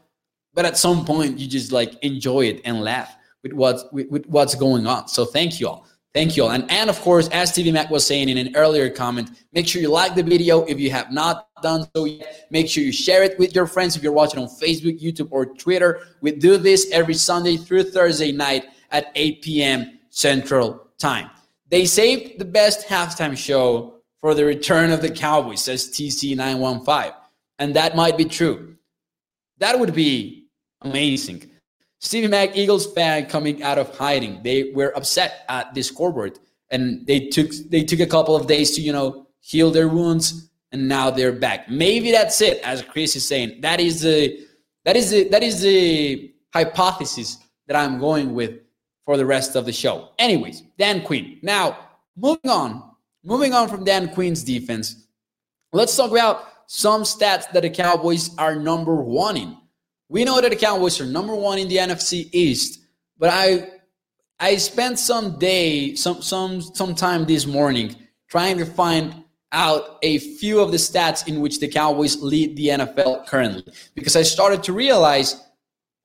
[0.54, 4.26] But at some point, you just like enjoy it and laugh with what's, with, with
[4.26, 5.08] what's going on.
[5.08, 5.86] So thank you all.
[6.14, 6.50] Thank you all.
[6.50, 9.82] And, and of course, as TV Mac was saying in an earlier comment, make sure
[9.82, 12.46] you like the video if you have not done so yet.
[12.50, 15.46] Make sure you share it with your friends if you're watching on Facebook, YouTube, or
[15.46, 16.00] Twitter.
[16.20, 19.98] We do this every Sunday through Thursday night at 8 p.m.
[20.10, 21.30] Central Time.
[21.70, 27.14] They saved the best halftime show for the return of the Cowboys, says TC915.
[27.58, 28.76] And that might be true.
[29.58, 30.48] That would be
[30.82, 31.50] amazing.
[32.00, 34.42] Stevie Mac, Eagles fan coming out of hiding.
[34.42, 36.38] They were upset at the scoreboard
[36.70, 40.50] and they took they took a couple of days to, you know, heal their wounds
[40.72, 41.68] and now they're back.
[41.68, 43.60] Maybe that's it, as Chris is saying.
[43.60, 44.46] That is the
[44.84, 48.60] that is the that is the hypothesis that I'm going with
[49.04, 50.10] for the rest of the show.
[50.18, 51.38] Anyways, Dan Quinn.
[51.42, 51.78] Now,
[52.16, 52.90] moving on,
[53.24, 55.06] moving on from Dan Quinn's defense,
[55.72, 59.56] let's talk about some stats that the Cowboys are number one in.
[60.08, 62.80] We know that the Cowboys are number one in the NFC East,
[63.18, 63.68] but I
[64.40, 67.94] I spent some day, some some some time this morning
[68.28, 69.21] trying to find
[69.52, 73.64] out a few of the stats in which the Cowboys lead the NFL currently.
[73.94, 75.40] Because I started to realize,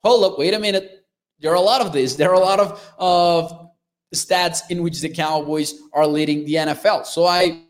[0.03, 1.05] hold up, wait a minute.
[1.39, 2.15] There are a lot of this.
[2.15, 3.69] There are a lot of, of
[4.13, 7.05] stats in which the Cowboys are leading the NFL.
[7.05, 7.63] So I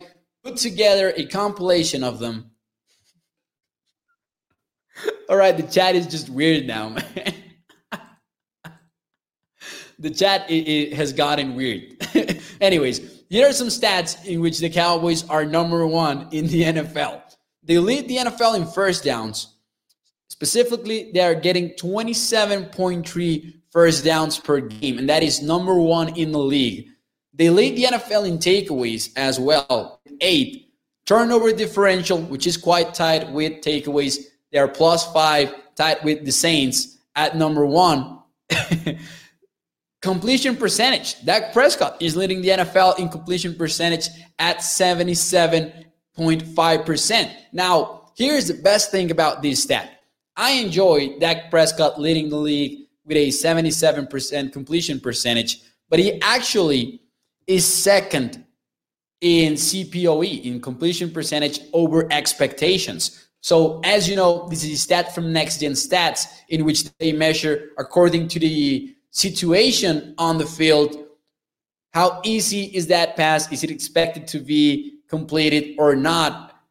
[0.43, 2.51] put together a compilation of them
[5.29, 7.33] all right, the chat is just weird now, man.
[9.99, 11.95] the chat it, it has gotten weird.
[12.61, 17.21] Anyways, here are some stats in which the Cowboys are number one in the NFL.
[17.63, 19.55] They lead the NFL in first downs.
[20.29, 26.31] Specifically, they are getting 27.3 first downs per game, and that is number one in
[26.31, 26.87] the league.
[27.33, 30.73] They lead the NFL in takeaways as well, eight.
[31.05, 34.17] Turnover differential, which is quite tight with takeaways.
[34.51, 38.19] They are plus five, tied with the Saints at number one.
[40.01, 41.23] completion percentage.
[41.25, 44.07] Dak Prescott is leading the NFL in completion percentage
[44.39, 47.31] at 77.5%.
[47.53, 50.01] Now, here's the best thing about this stat.
[50.35, 57.01] I enjoy Dak Prescott leading the league with a 77% completion percentage, but he actually
[57.47, 58.45] is second
[59.21, 63.23] in CPOE, in completion percentage over expectations.
[63.41, 67.13] So, as you know, this is a stat from Next Gen Stats in which they
[67.13, 70.95] measure according to the situation on the field.
[71.93, 73.51] How easy is that pass?
[73.51, 76.61] Is it expected to be completed or not?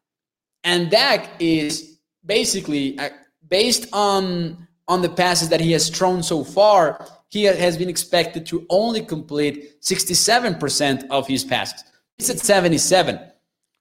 [0.63, 3.09] And Dak is basically uh,
[3.49, 8.45] based on on the passes that he has thrown so far, he has been expected
[8.45, 11.83] to only complete 67% of his passes.
[12.17, 13.19] He's at 77,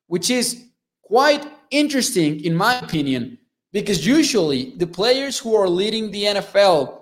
[0.09, 0.65] which is
[1.03, 3.39] quite interesting in my opinion,
[3.73, 6.96] because usually the players who are leading the NFL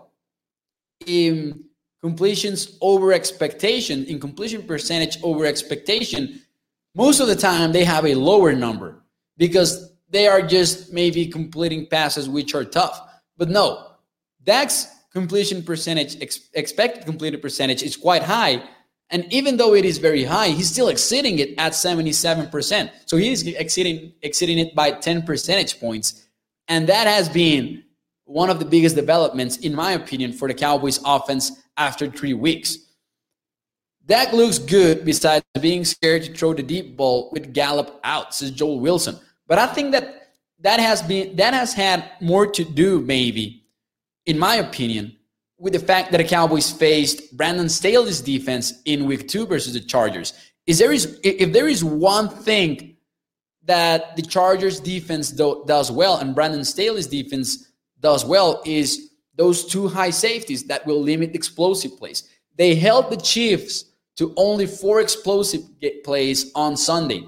[1.06, 1.64] in
[2.02, 6.40] completions over expectation, in completion percentage over expectation,
[6.94, 9.02] most of the time they have a lower number
[9.36, 13.00] because they are just maybe completing passes which are tough.
[13.36, 13.92] But no,
[14.44, 18.62] Dak's completion percentage, ex- expected completed percentage is quite high.
[19.10, 22.90] And even though it is very high, he's still exceeding it at 77%.
[23.06, 26.26] So he's exceeding, exceeding it by 10 percentage points.
[26.68, 27.83] And that has been
[28.24, 32.78] one of the biggest developments, in my opinion, for the Cowboys offense after three weeks.
[34.06, 38.50] Dak looks good besides being scared to throw the deep ball with Gallup out, says
[38.50, 39.18] Joel Wilson.
[39.46, 43.64] But I think that that has been that has had more to do, maybe,
[44.26, 45.16] in my opinion,
[45.58, 49.80] with the fact that the Cowboys faced Brandon Staley's defense in week two versus the
[49.80, 50.34] Chargers.
[50.66, 52.96] Is there is if there is one thing
[53.64, 57.70] that the Chargers defense do, does well and Brandon Staley's defense
[58.04, 62.28] does well is those two high safeties that will limit explosive plays.
[62.56, 63.86] They held the Chiefs
[64.16, 65.62] to only four explosive
[66.04, 67.26] plays on Sunday.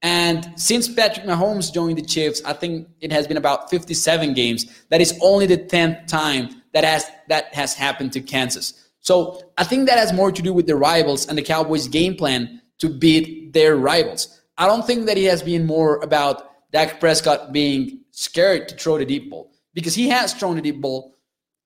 [0.00, 4.66] And since Patrick Mahomes joined the Chiefs, I think it has been about 57 games.
[4.88, 8.90] That is only the 10th time that has that has happened to Kansas.
[9.00, 12.14] So I think that has more to do with the rivals and the Cowboys' game
[12.14, 14.40] plan to beat their rivals.
[14.56, 18.98] I don't think that it has been more about Dak Prescott being scared to throw
[18.98, 21.16] the deep ball because he has thrown the deep ball.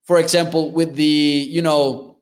[0.05, 2.19] For example, with the you know,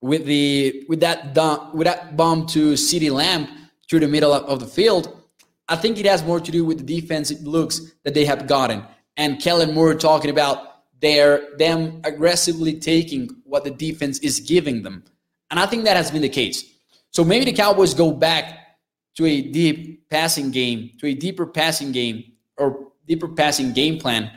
[0.00, 3.48] with the with that dump, with that bomb to CeeDee Lamb
[3.88, 5.24] through the middle of the field,
[5.68, 8.84] I think it has more to do with the defensive looks that they have gotten.
[9.16, 15.04] And Kellen Moore talking about their them aggressively taking what the defense is giving them.
[15.50, 16.64] And I think that has been the case.
[17.10, 18.58] So maybe the Cowboys go back
[19.16, 22.24] to a deep passing game, to a deeper passing game
[22.56, 24.30] or deeper passing game plan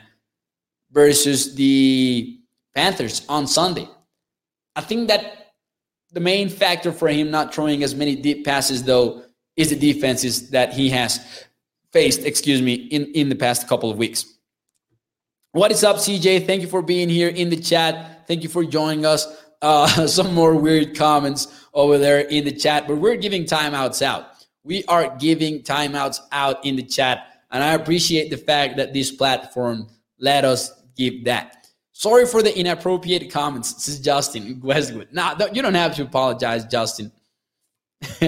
[0.90, 2.38] versus the
[2.74, 3.88] Panthers on Sunday.
[4.76, 5.52] I think that
[6.12, 9.22] the main factor for him not throwing as many deep passes, though,
[9.56, 11.44] is the defenses that he has
[11.92, 14.24] faced, excuse me, in, in the past couple of weeks.
[15.52, 16.46] What is up, CJ?
[16.46, 18.26] Thank you for being here in the chat.
[18.28, 19.26] Thank you for joining us.
[19.60, 24.30] Uh, some more weird comments over there in the chat, but we're giving timeouts out.
[24.62, 29.10] We are giving timeouts out in the chat, and I appreciate the fact that this
[29.10, 31.68] platform let us give that.
[31.92, 33.72] Sorry for the inappropriate comments.
[33.72, 35.08] This is Justin Westwood.
[35.12, 37.10] Nah, you don't have to apologize, Justin.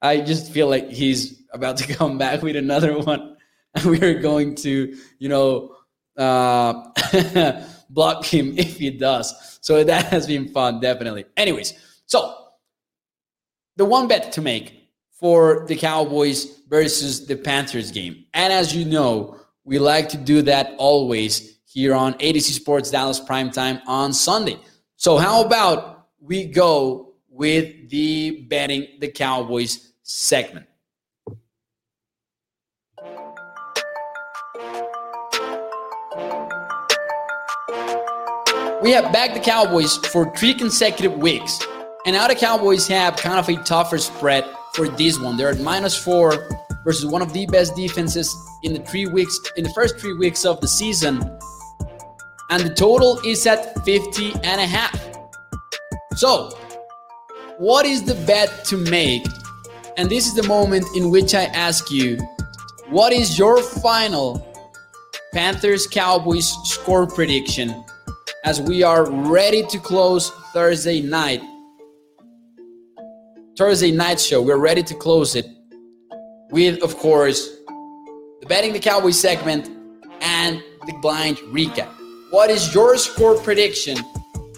[0.00, 3.36] I just feel like he's about to come back with another one.
[3.74, 5.74] And we're going to, you know,
[6.16, 6.90] uh,
[7.90, 9.58] block him if he does.
[9.60, 11.26] So that has been fun, definitely.
[11.36, 11.74] Anyways,
[12.06, 12.34] so
[13.76, 14.74] the one bet to make
[15.12, 18.24] for the Cowboys versus the Panthers game.
[18.34, 23.20] And as you know, we like to do that always here on ADC Sports Dallas
[23.20, 24.58] Primetime on Sunday.
[24.96, 30.66] So, how about we go with the betting the Cowboys segment?
[38.82, 41.60] We have backed the Cowboys for three consecutive weeks.
[42.06, 44.44] And now the Cowboys have kind of a tougher spread
[44.74, 45.36] for this one.
[45.36, 46.48] They're at minus four
[46.82, 48.34] versus one of the best defenses
[48.64, 51.38] in the three weeks, in the first three weeks of the season
[52.50, 54.98] and the total is at 50 and a half.
[56.16, 56.50] So,
[57.58, 59.26] what is the bet to make?
[59.96, 62.18] And this is the moment in which I ask you,
[62.88, 64.46] what is your final
[65.34, 67.84] Panthers Cowboys score prediction
[68.44, 71.42] as we are ready to close Thursday night?
[73.58, 74.40] Thursday night show.
[74.40, 75.46] We're ready to close it
[76.50, 77.56] with, of course,
[78.40, 79.68] the betting the Cowboys segment
[80.20, 81.97] and the blind recap.
[82.30, 83.96] What is your score prediction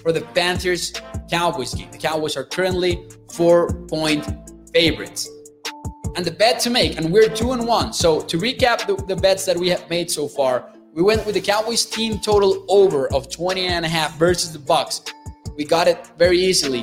[0.02, 0.92] for the Panthers
[1.30, 1.88] Cowboys game?
[1.92, 4.26] The Cowboys are currently four point
[4.74, 5.28] favorites.
[6.16, 7.92] And the bet to make, and we're two and one.
[7.92, 11.36] So to recap the, the bets that we have made so far, we went with
[11.36, 15.02] the Cowboys team total over of 20 and a half versus the Bucks.
[15.56, 16.82] We got it very easily.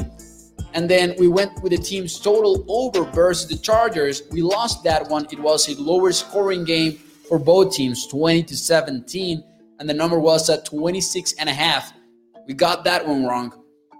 [0.73, 4.21] And then we went with the team's total over versus the Chargers.
[4.31, 5.27] We lost that one.
[5.31, 6.93] It was a lower scoring game
[7.27, 9.43] for both teams, 20 to 17,
[9.79, 11.93] and the number was at 26 and a half.
[12.47, 13.53] We got that one wrong.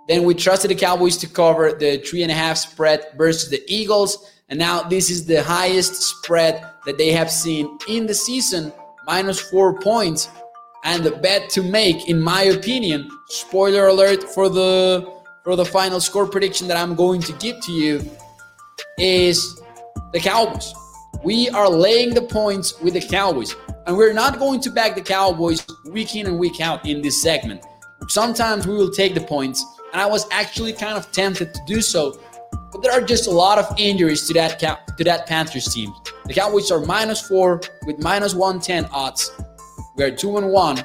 [0.07, 3.61] Then we trusted the Cowboys to cover the three and a half spread versus the
[3.67, 4.32] Eagles.
[4.49, 8.71] And now this is the highest spread that they have seen in the season,
[9.05, 10.30] minus four points.
[10.86, 15.13] And the bet to make, in my opinion, spoiler alert for the
[15.43, 18.09] for the final score prediction that I'm going to give to you
[18.97, 19.61] is
[20.13, 20.73] the Cowboys.
[21.23, 23.55] We are laying the points with the Cowboys,
[23.88, 27.20] and we're not going to back the Cowboys week in and week out in this
[27.22, 27.66] segment.
[28.10, 31.82] Sometimes we will take the points, and I was actually kind of tempted to do
[31.82, 32.20] so,
[32.72, 35.94] but there are just a lot of injuries to that to that Panthers team.
[36.26, 39.32] The Cowboys are minus four with minus 110 odds.
[39.96, 40.84] We are two and one.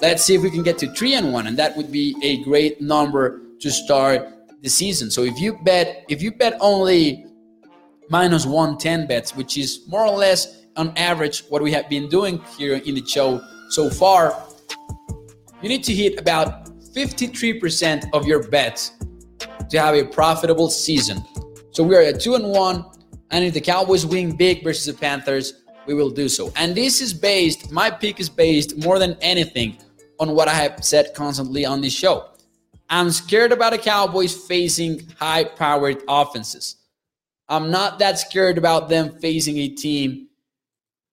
[0.00, 2.42] Let's see if we can get to three and one, and that would be a
[2.44, 4.28] great number to start
[4.60, 5.10] the season.
[5.10, 7.24] So if you bet if you bet only
[8.10, 12.40] minus 110 bets, which is more or less on average what we have been doing
[12.56, 14.46] here in the show so far,
[15.60, 18.92] you need to hit about 53% of your bets
[19.70, 21.24] to have a profitable season.
[21.70, 22.84] So we are at 2 and 1
[23.30, 26.52] and if the Cowboys win big versus the Panthers, we will do so.
[26.56, 29.78] And this is based, my pick is based more than anything
[30.20, 32.28] on what I have said constantly on this show.
[32.90, 36.76] I'm scared about the Cowboys facing high powered offenses.
[37.48, 40.28] I'm not that scared about them facing a team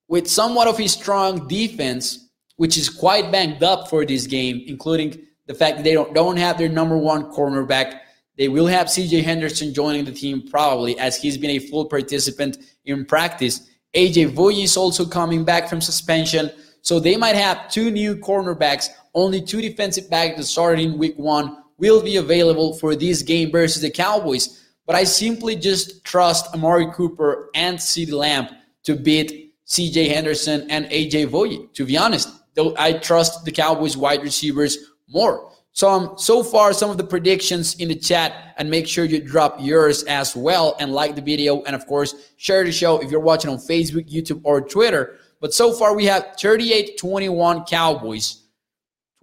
[0.10, 5.22] with somewhat of a strong defense, which is quite banged up for this game, including
[5.46, 8.00] the fact that they don't, don't have their number one cornerback.
[8.36, 12.58] They will have CJ Henderson joining the team probably, as he's been a full participant
[12.86, 13.70] in practice.
[13.96, 16.52] AJ Bouye is also coming back from suspension.
[16.82, 21.18] So they might have two new cornerbacks, only two defensive backs that started in week
[21.18, 24.66] one will be available for this game versus the Cowboys.
[24.88, 28.48] But I simply just trust Amari Cooper and CeeDee Lamb
[28.84, 31.72] to beat CJ Henderson and AJ Bouye.
[31.74, 35.52] To be honest, though I trust the Cowboys wide receivers more.
[35.72, 39.22] So um, so far some of the predictions in the chat and make sure you
[39.22, 43.12] drop yours as well and like the video and of course share the show if
[43.12, 45.18] you're watching on Facebook, YouTube or Twitter.
[45.40, 48.44] But so far we have 38-21 Cowboys,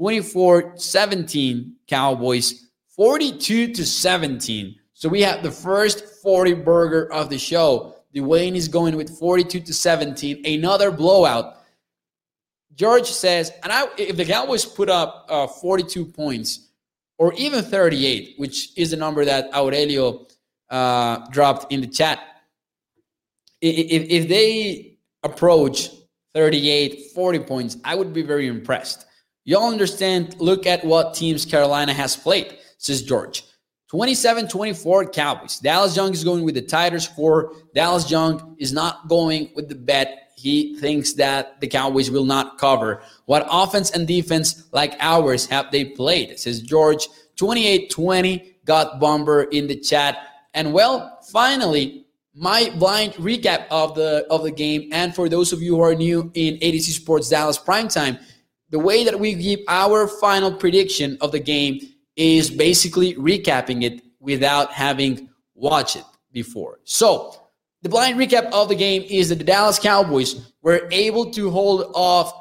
[0.01, 4.77] 24-17 Cowboys, 42 to 17.
[4.95, 7.96] So we have the first 40 burger of the show.
[8.17, 11.59] Dwayne is going with 42 to 17, another blowout.
[12.75, 16.69] George says, and I, if the Cowboys put up uh, 42 points
[17.19, 20.27] or even 38, which is the number that Aurelio
[20.71, 22.21] uh, dropped in the chat,
[23.61, 25.91] if, if they approach
[26.35, 29.07] 38, 40 points, I would be very impressed.
[29.45, 33.45] Y'all understand, look at what teams Carolina has played, says George.
[33.89, 35.59] 27 24 Cowboys.
[35.59, 37.53] Dallas Young is going with the tighter score.
[37.75, 40.33] Dallas Young is not going with the bet.
[40.37, 43.03] He thinks that the Cowboys will not cover.
[43.27, 46.39] What offense and defense like ours have they played?
[46.39, 47.09] Says George.
[47.37, 50.19] 28 20 got Bomber in the chat.
[50.55, 54.89] And well, finally, my blind recap of the of the game.
[54.93, 58.21] And for those of you who are new in ADC Sports Dallas Primetime,
[58.71, 61.81] the way that we give our final prediction of the game
[62.17, 66.81] is basically recapping it without having watched it before.
[66.85, 67.41] So,
[67.83, 71.93] the blind recap of the game is that the Dallas Cowboys were able to hold
[71.95, 72.33] off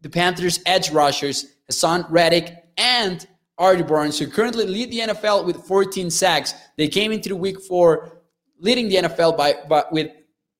[0.00, 3.26] the Panthers' edge rushers, Haason Reddick and
[3.58, 6.54] Artie Burns, who currently lead the NFL with 14 sacks.
[6.76, 8.18] They came into the week four
[8.58, 10.10] leading the NFL by, by with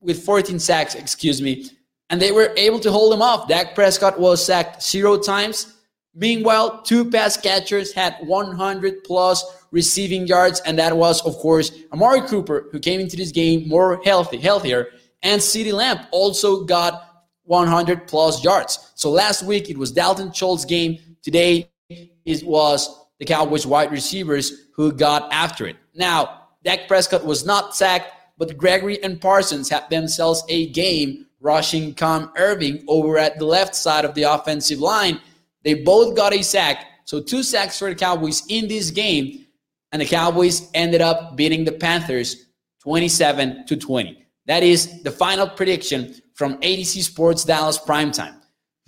[0.01, 1.69] with 14 sacks, excuse me,
[2.11, 3.49] and they were able to hold them off.
[3.49, 5.75] Dak Prescott was sacked zero times.
[6.15, 12.23] Meanwhile, two pass catchers had 100 plus receiving yards, and that was, of course, Amari
[12.23, 14.89] Cooper, who came into this game more healthy, healthier,
[15.23, 18.93] and CeeDee Lamb also got 100 plus yards.
[18.95, 20.99] So last week it was Dalton Schultz' game.
[21.23, 25.77] Today it was the Cowboys wide receivers who got after it.
[25.95, 31.95] Now, Dak Prescott was not sacked, but Gregory and Parsons had themselves a game rushing
[31.95, 35.21] Cam Erving over at the left side of the offensive line.
[35.69, 36.87] They both got a sack.
[37.05, 39.45] So two sacks for the Cowboys in this game.
[39.93, 42.47] And the Cowboys ended up beating the Panthers
[42.85, 44.27] 27 to 20.
[44.47, 48.35] That is the final prediction from ADC Sports Dallas Primetime.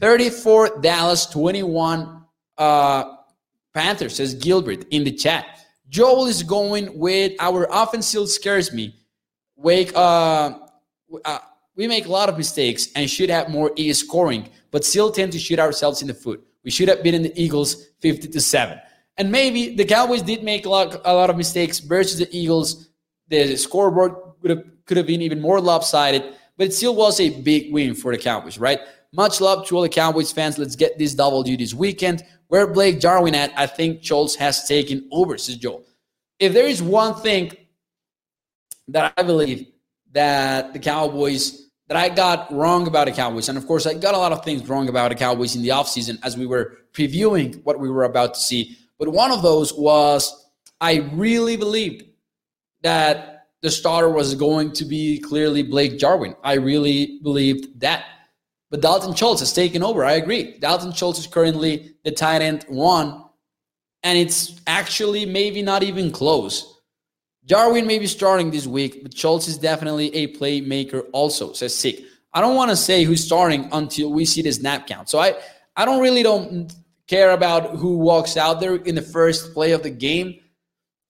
[0.00, 2.24] 34 Dallas, 21
[2.56, 3.16] uh,
[3.74, 5.58] Panthers, says Gilbert in the chat.
[5.90, 8.94] Joel is going with our offense still scares me.
[9.56, 10.58] Wake, uh,
[11.26, 11.38] uh,
[11.76, 15.32] we make a lot of mistakes and should have more E scoring, but still tend
[15.32, 16.46] to shoot ourselves in the foot.
[16.64, 18.78] We should have beaten the Eagles 50 to 7.
[19.16, 22.90] And maybe the Cowboys did make a lot, of mistakes versus the Eagles.
[23.28, 27.30] The scoreboard could have, could have been even more lopsided, but it still was a
[27.40, 28.80] big win for the Cowboys, right?
[29.12, 30.58] Much love to all the Cowboys fans.
[30.58, 32.24] Let's get this W this weekend.
[32.48, 33.52] Where Blake Jarwin at?
[33.56, 35.84] I think Schultz has taken over, says Joel.
[36.38, 37.52] If there is one thing
[38.88, 39.66] that I believe
[40.12, 43.48] that the Cowboys that I got wrong about the Cowboys.
[43.48, 45.70] And of course, I got a lot of things wrong about the Cowboys in the
[45.70, 48.76] offseason as we were previewing what we were about to see.
[48.96, 50.48] But one of those was
[50.80, 52.04] I really believed
[52.82, 56.36] that the starter was going to be clearly Blake Jarwin.
[56.44, 58.04] I really believed that.
[58.70, 60.04] But Dalton Schultz has taken over.
[60.04, 60.58] I agree.
[60.60, 63.24] Dalton Schultz is currently the tight end one,
[64.04, 66.69] and it's actually maybe not even close.
[67.50, 72.04] Jarwin may be starting this week, but Schultz is definitely a playmaker also, says Sick.
[72.32, 75.08] I don't want to say who's starting until we see the snap count.
[75.08, 75.34] So I,
[75.74, 76.72] I don't really don't
[77.08, 80.38] care about who walks out there in the first play of the game.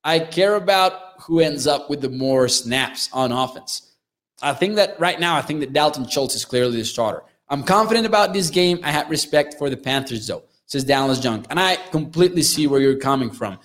[0.02, 3.92] I care about who ends up with the more snaps on offense.
[4.40, 7.22] I think that right now, I think that Dalton Schultz is clearly the starter.
[7.50, 8.80] I'm confident about this game.
[8.82, 11.44] I have respect for the Panthers, though, says Dallas Junk.
[11.50, 13.58] And I completely see where you're coming from.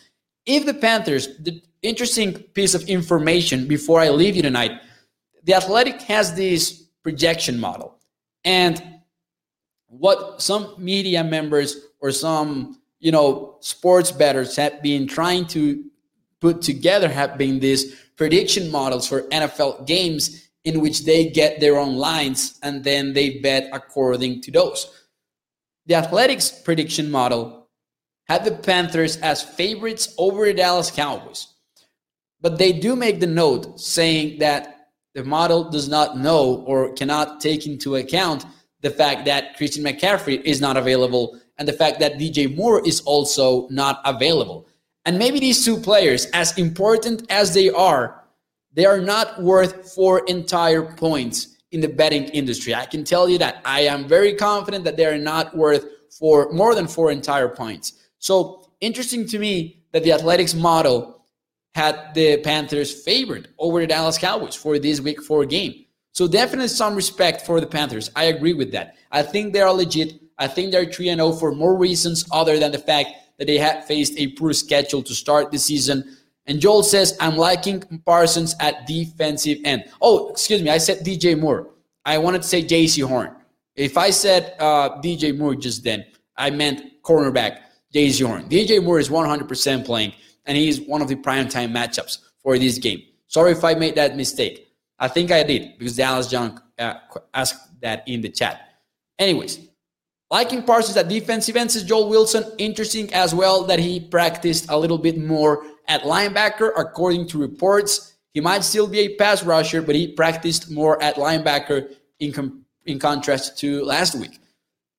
[0.45, 4.81] If the Panthers, the interesting piece of information before I leave you tonight,
[5.43, 7.99] the Athletic has this projection model.
[8.43, 8.81] And
[9.88, 15.83] what some media members or some, you know, sports bettors have been trying to
[16.41, 21.77] put together have been these prediction models for NFL games in which they get their
[21.77, 24.91] own lines and then they bet according to those.
[25.86, 27.69] The Athletic's prediction model
[28.27, 31.54] had the Panthers as favorites over the Dallas Cowboys.
[32.45, 37.41] But they do make the note saying that the model does not know or cannot
[37.41, 38.45] take into account
[38.81, 43.01] the fact that Christian McCaffrey is not available and the fact that DJ Moore is
[43.01, 44.67] also not available.
[45.05, 48.23] And maybe these two players, as important as they are,
[48.73, 52.75] they are not worth four entire points in the betting industry.
[52.75, 53.59] I can tell you that.
[53.65, 57.93] I am very confident that they are not worth for more than four entire points.
[58.19, 61.14] So interesting to me that the athletics model
[61.76, 65.86] had the Panthers favored over the Dallas Cowboys for this week four game.
[66.13, 68.09] So definitely some respect for the Panthers.
[68.15, 68.95] I agree with that.
[69.11, 70.21] I think they are legit.
[70.38, 73.84] I think they're 3 0 for more reasons other than the fact that they had
[73.84, 76.17] faced a poor schedule to start the season.
[76.47, 79.84] And Joel says, I'm liking Parsons at defensive end.
[80.01, 80.69] Oh, excuse me.
[80.69, 81.67] I said DJ Moore.
[82.05, 83.36] I wanted to say Jaycee Horn.
[83.76, 86.05] If I said uh, DJ Moore just then,
[86.38, 87.59] I meant cornerback
[87.93, 88.47] Jaycee Horn.
[88.47, 90.13] DJ Moore is 100% playing,
[90.45, 93.01] and he's one of the primetime matchups for this game.
[93.27, 94.67] Sorry if I made that mistake.
[94.99, 96.95] I think I did because Dallas John uh,
[97.33, 98.69] asked that in the chat.
[99.19, 99.59] Anyways,
[100.31, 102.43] liking Parsons at defensive end says Joel Wilson.
[102.57, 108.13] Interesting as well that he practiced a little bit more at linebacker, according to reports.
[108.33, 112.65] He might still be a pass rusher, but he practiced more at linebacker in, com-
[112.85, 114.39] in contrast to last week.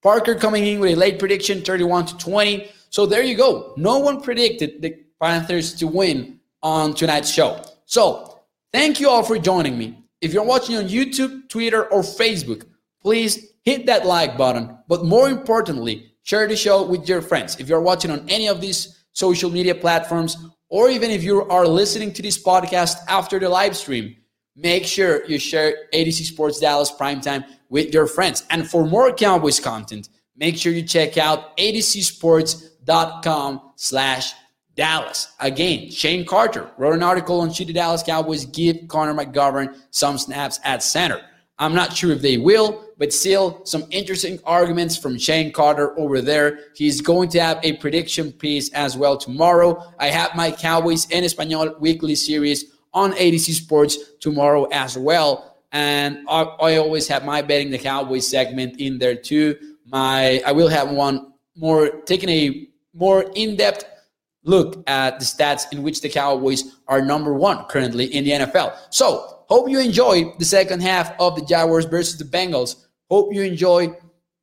[0.02, 2.70] Parker coming in with a late prediction, 31 to 20.
[2.90, 3.74] So there you go.
[3.76, 7.62] No one predicted the Panthers to win on tonight's show.
[7.84, 8.40] So
[8.72, 10.02] thank you all for joining me.
[10.20, 12.66] If you're watching on YouTube, Twitter, or Facebook,
[13.00, 14.76] please hit that like button.
[14.88, 17.58] But more importantly, share the show with your friends.
[17.60, 20.36] If you're watching on any of these social media platforms
[20.68, 24.16] or even if you are listening to this podcast after the live stream,
[24.56, 28.44] make sure you share ADC Sports Dallas Primetime with your friends.
[28.50, 34.32] And for more Cowboys content, make sure you check out adcsports.com slash
[34.76, 35.34] Dallas.
[35.40, 40.18] Again, Shane Carter wrote an article on should the Dallas Cowboys give Connor McGovern some
[40.18, 41.20] snaps at center.
[41.58, 46.20] I'm not sure if they will, but still some interesting arguments from Shane Carter over
[46.20, 46.58] there.
[46.74, 49.82] He's going to have a prediction piece as well tomorrow.
[49.98, 55.56] I have my Cowboys en Español weekly series on ADC Sports tomorrow as well.
[55.72, 59.56] And I, I always have my betting the Cowboys segment in there too.
[59.86, 63.84] My I will have one more taking a more in-depth
[64.46, 68.76] look at the stats in which the Cowboys are number one currently in the NFL.
[68.90, 72.86] So, hope you enjoy the second half of the Jaguars versus the Bengals.
[73.10, 73.94] Hope you enjoy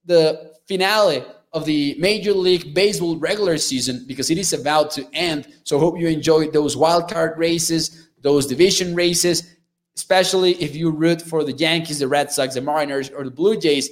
[0.05, 1.23] the finale
[1.53, 5.47] of the Major League Baseball regular season because it is about to end.
[5.63, 9.55] So, hope you enjoy those wild card races, those division races,
[9.95, 13.57] especially if you root for the Yankees, the Red Sox, the Mariners, or the Blue
[13.57, 13.89] Jays.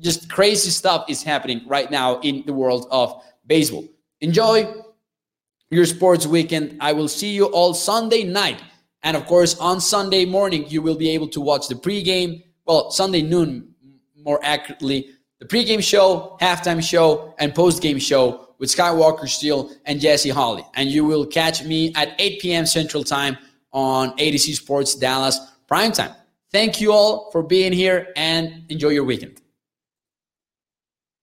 [0.00, 3.84] Just crazy stuff is happening right now in the world of baseball.
[4.20, 4.82] Enjoy
[5.70, 6.76] your sports weekend.
[6.80, 8.62] I will see you all Sunday night.
[9.02, 12.90] And of course, on Sunday morning, you will be able to watch the pregame, well,
[12.90, 13.74] Sunday noon,
[14.24, 20.30] more accurately, the pregame show, halftime show, and postgame show with Skywalker Steele and Jesse
[20.30, 20.64] Holly.
[20.74, 22.66] And you will catch me at 8 p.m.
[22.66, 23.38] Central Time
[23.72, 25.38] on ADC Sports Dallas
[25.70, 26.14] Primetime.
[26.50, 29.40] Thank you all for being here and enjoy your weekend.